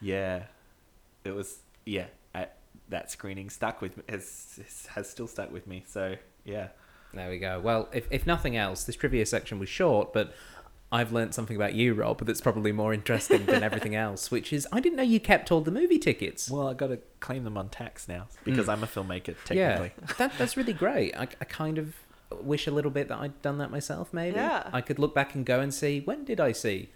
[0.00, 0.44] yeah,
[1.24, 2.06] it was yeah.
[2.34, 2.48] I,
[2.88, 4.02] that screening stuck with me.
[4.08, 5.84] Has has still stuck with me.
[5.86, 6.68] So yeah.
[7.12, 7.60] There we go.
[7.60, 10.32] Well, if, if nothing else, this trivia section was short, but
[10.92, 14.66] I've learned something about you, Rob, that's probably more interesting than everything else, which is
[14.72, 16.50] I didn't know you kept all the movie tickets.
[16.50, 19.92] Well, I got to claim them on tax now because I'm a filmmaker technically.
[19.96, 21.14] Yeah, that, that's really great.
[21.14, 21.94] I, I kind of
[22.40, 24.36] wish a little bit that I'd done that myself, maybe.
[24.36, 24.68] Yeah.
[24.72, 26.90] I could look back and go and see when did I see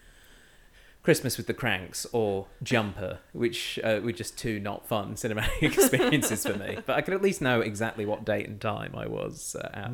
[1.04, 6.44] Christmas with the Cranks or Jumper, which uh, were just two not fun cinematic experiences
[6.44, 6.78] for me.
[6.84, 9.90] But I could at least know exactly what date and time I was uh, at.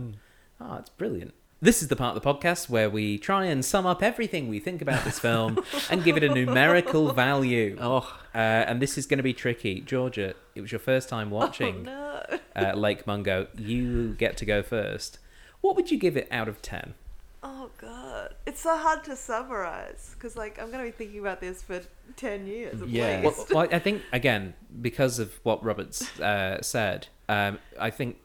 [0.60, 1.34] Ah, it's brilliant.
[1.62, 4.58] This is the part of the podcast where we try and sum up everything we
[4.60, 5.58] think about this film
[5.90, 7.76] and give it a numerical value.
[7.78, 7.98] Oh,
[8.34, 9.80] Uh, and this is going to be tricky.
[9.82, 12.38] Georgia, it was your first time watching Oh, no.
[12.56, 13.48] uh, Lake Mungo.
[13.58, 15.18] You get to go first.
[15.60, 16.94] What would you give it out of 10?
[17.42, 21.62] Oh god, it's so hard to summarize because like I'm gonna be thinking about this
[21.62, 21.80] for
[22.14, 23.22] ten years at Yeah.
[23.22, 24.52] Well, well, I think, again,
[24.82, 28.18] because of what Roberts uh, said, um, I think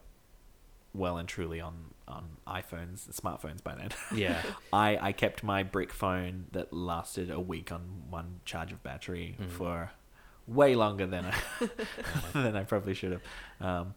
[0.95, 1.75] well and truly on
[2.09, 3.91] on iPhones, smartphones by then.
[4.15, 4.41] Yeah.
[4.73, 7.81] I, I kept my brick phone that lasted a week on
[8.11, 9.51] one charge of battery Mhm.
[9.51, 9.91] for
[10.47, 11.35] way longer than I
[12.33, 13.23] than I probably should have.
[13.61, 13.95] Um,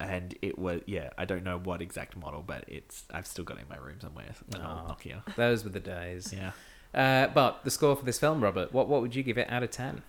[0.00, 3.56] and it was yeah, I don't know what exact model, but it's I've still got
[3.58, 4.34] it in my room somewhere.
[4.54, 5.22] An old Nokia.
[5.36, 6.34] Those were the days.
[6.36, 6.52] Yeah.
[6.92, 9.62] Uh, but the score for this film, Robert, what what would you give it out
[9.62, 10.02] of ten?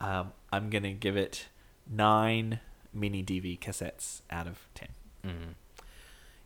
[0.00, 1.46] Um, I'm gonna give it
[1.90, 2.60] nine
[2.92, 4.88] mini DV cassettes out of ten.
[5.24, 5.54] Mm.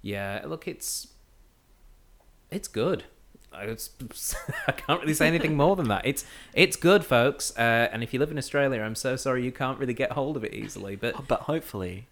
[0.02, 1.08] Yeah, look, it's
[2.50, 3.04] it's good.
[3.52, 4.34] I it's-
[4.66, 6.04] I can't really say anything more than that.
[6.04, 6.24] It's
[6.54, 7.56] it's good, folks.
[7.56, 10.36] Uh, and if you live in Australia, I'm so sorry you can't really get hold
[10.36, 10.96] of it easily.
[10.96, 12.08] But But hopefully,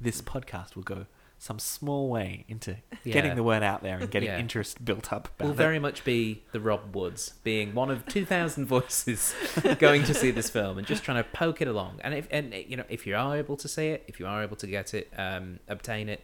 [0.00, 1.06] this podcast will go
[1.40, 3.12] some small way into Yeah.
[3.12, 4.40] getting the word out there and getting Yeah.
[4.40, 5.28] interest built up.
[5.36, 9.34] About will very much be the Rob Woods being one of 2,000 voices
[9.78, 12.00] going to see this film and just trying to poke it along.
[12.02, 14.42] And if and you know if you are able to see it, if you are
[14.42, 16.22] able to get it, um, obtain it,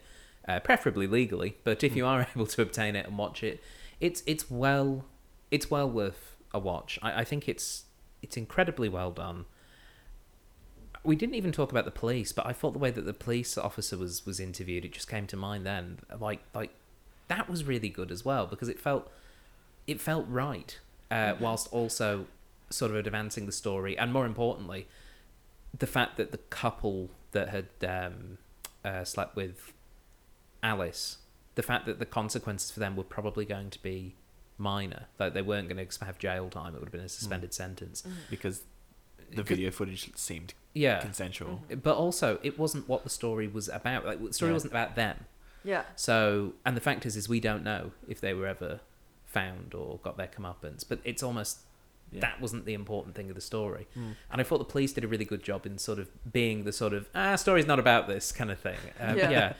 [0.48, 3.62] uh, preferably legally, but if you are able to obtain it and watch it,
[4.00, 5.04] it's it's well
[5.50, 6.98] it's well worth a watch.
[7.02, 7.84] I, I think it's
[8.20, 9.44] it's incredibly well done.
[11.04, 13.58] We didn't even talk about the police, but I thought the way that the police
[13.58, 15.98] officer was was interviewed, it just came to mind then.
[16.18, 16.70] Like like
[17.28, 19.10] that was really good as well because it felt
[19.86, 20.78] it felt right
[21.10, 22.26] uh, whilst also
[22.70, 24.86] sort of advancing the story and more importantly
[25.78, 28.38] the fact that the couple that had um,
[28.84, 29.72] uh, slept with
[30.62, 31.18] alice
[31.54, 34.14] the fact that the consequences for them were probably going to be
[34.58, 37.52] minor like they weren't going to have jail time it would have been a suspended
[37.52, 38.02] sentence.
[38.30, 38.62] Because
[39.34, 41.62] the video footage seemed yeah consensual.
[41.82, 44.54] but also it wasn't what the story was about like the story Yeah.
[44.54, 45.24] wasn't about them
[45.64, 45.84] Yeah.
[45.96, 48.80] So, and the fact is, is we don't know if they were ever
[49.24, 50.84] found or got their comeuppance.
[50.86, 51.60] But it's almost
[52.12, 52.20] Yeah.
[52.20, 53.86] that wasn't the important thing of the story.
[53.96, 54.14] Mm.
[54.30, 56.72] And I thought the police did a really good job in sort of being the
[56.72, 58.76] sort of ah, story's not about this kind of thing.
[59.00, 59.30] Um, Yeah.
[59.30, 59.52] yeah.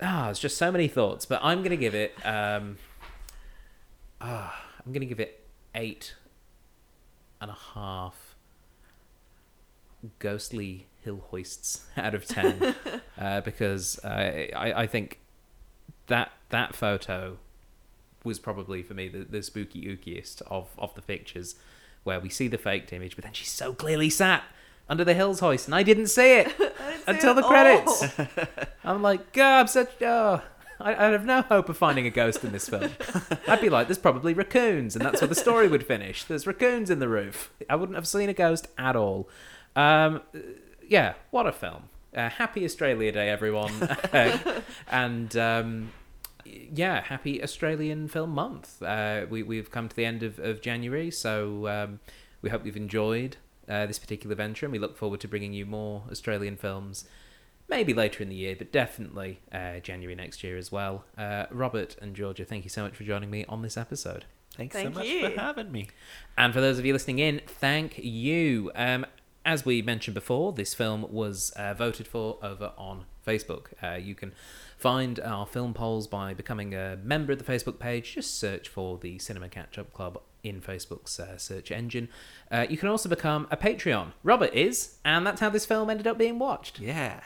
[0.00, 2.14] Ah, it's just so many thoughts, but I'm gonna give it.
[2.24, 2.78] Um,
[4.20, 6.14] ah, I'm gonna give it eight
[7.40, 8.21] and a half
[10.18, 12.74] ghostly hill hoists out of ten
[13.18, 14.08] uh, because uh,
[14.56, 15.18] I, I think
[16.06, 17.38] that that photo
[18.24, 21.56] was probably for me the, the spooky ookiest of, of the pictures
[22.04, 24.44] where we see the faked image but then she's so clearly sat
[24.88, 28.04] under the hills hoist and I didn't see it didn't see until it the credits.
[28.84, 30.42] I'm like God I'm such oh
[30.82, 32.90] I, I have no hope of finding a ghost in this film.
[33.46, 36.24] I'd be like, there's probably raccoons, and that's where the story would finish.
[36.24, 37.52] There's raccoons in the roof.
[37.70, 39.28] I wouldn't have seen a ghost at all.
[39.76, 40.22] Um,
[40.86, 41.84] yeah, what a film.
[42.14, 43.72] Uh, happy Australia Day, everyone.
[44.90, 45.92] and um,
[46.44, 48.82] yeah, happy Australian Film Month.
[48.82, 52.00] Uh, we, we've come to the end of, of January, so um,
[52.42, 55.64] we hope you've enjoyed uh, this particular venture, and we look forward to bringing you
[55.64, 57.06] more Australian films.
[57.68, 61.04] Maybe later in the year, but definitely uh, January next year as well.
[61.16, 64.26] Uh, Robert and Georgia, thank you so much for joining me on this episode.
[64.56, 65.30] Thanks Thank so much you.
[65.30, 65.88] for having me.
[66.36, 68.70] And for those of you listening in, thank you.
[68.74, 69.06] Um,
[69.44, 73.66] as we mentioned before, this film was uh, voted for over on Facebook.
[73.82, 74.32] Uh, you can
[74.78, 78.14] find our film polls by becoming a member of the Facebook page.
[78.14, 82.08] Just search for the Cinema Catch Up Club in Facebook's uh, search engine.
[82.50, 84.12] Uh, you can also become a Patreon.
[84.22, 86.80] Robert is, and that's how this film ended up being watched.
[86.80, 87.20] Yeah.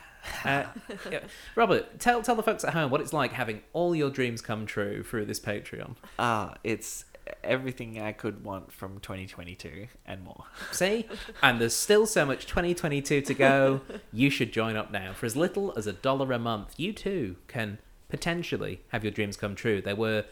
[0.44, 0.64] Uh,
[1.10, 1.20] yeah.
[1.54, 4.66] Robert, tell tell the folks at home what it's like having all your dreams come
[4.66, 5.96] true through this Patreon.
[6.18, 7.04] Ah, it's
[7.42, 10.44] everything I could want from 2022 and more.
[10.72, 11.06] See?
[11.42, 13.80] And there's still so much 2022 to go.
[14.12, 15.12] You should join up now.
[15.12, 19.36] For as little as a dollar a month, you too can potentially have your dreams
[19.36, 19.82] come true.
[19.82, 20.24] There were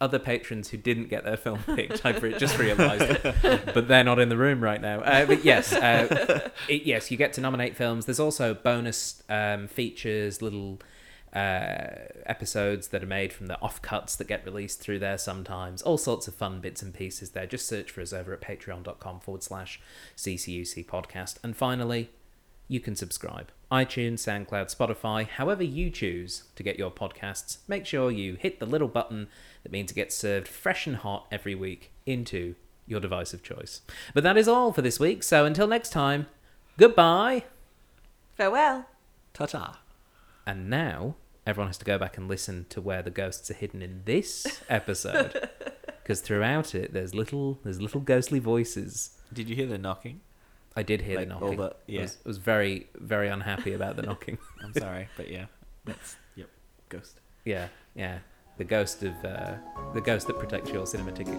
[0.00, 2.04] other patrons who didn't get their film picked.
[2.04, 3.72] I've just realised it.
[3.72, 5.00] But they're not in the room right now.
[5.00, 8.06] Uh, but yes, uh, it, yes, you get to nominate films.
[8.06, 10.80] There's also bonus um, features, little
[11.32, 15.82] uh, episodes that are made from the offcuts that get released through there sometimes.
[15.82, 17.46] All sorts of fun bits and pieces there.
[17.46, 19.80] Just search for us over at patreon.com forward slash
[20.16, 21.38] CCUC podcast.
[21.42, 22.10] And finally,
[22.68, 23.50] you can subscribe.
[23.70, 28.66] iTunes, SoundCloud, Spotify, however you choose to get your podcasts, make sure you hit the
[28.66, 29.28] little button
[29.62, 32.54] that means it gets served fresh and hot every week into
[32.86, 33.82] your device of choice.
[34.14, 36.26] But that is all for this week, so until next time,
[36.78, 37.44] goodbye!
[38.36, 38.86] Farewell.
[39.34, 39.78] Ta ta.
[40.46, 41.14] And now
[41.46, 44.62] everyone has to go back and listen to where the ghosts are hidden in this
[44.68, 45.48] episode.
[46.02, 49.10] Because throughout it, there's little, there's little ghostly voices.
[49.32, 50.20] Did you hear the knocking?
[50.74, 51.56] I did hear Like, the all knocking.
[51.58, 52.00] the- I yeah.
[52.02, 54.36] was, was very, very unhappy about the knocking.
[54.64, 55.44] I'm sorry, but yeah.
[55.84, 56.48] That's yep.
[56.88, 57.20] Ghost.
[57.44, 58.18] Yeah, yeah.
[58.58, 59.54] The ghost of uh,
[59.94, 61.38] the ghost that protects your cinema ticket.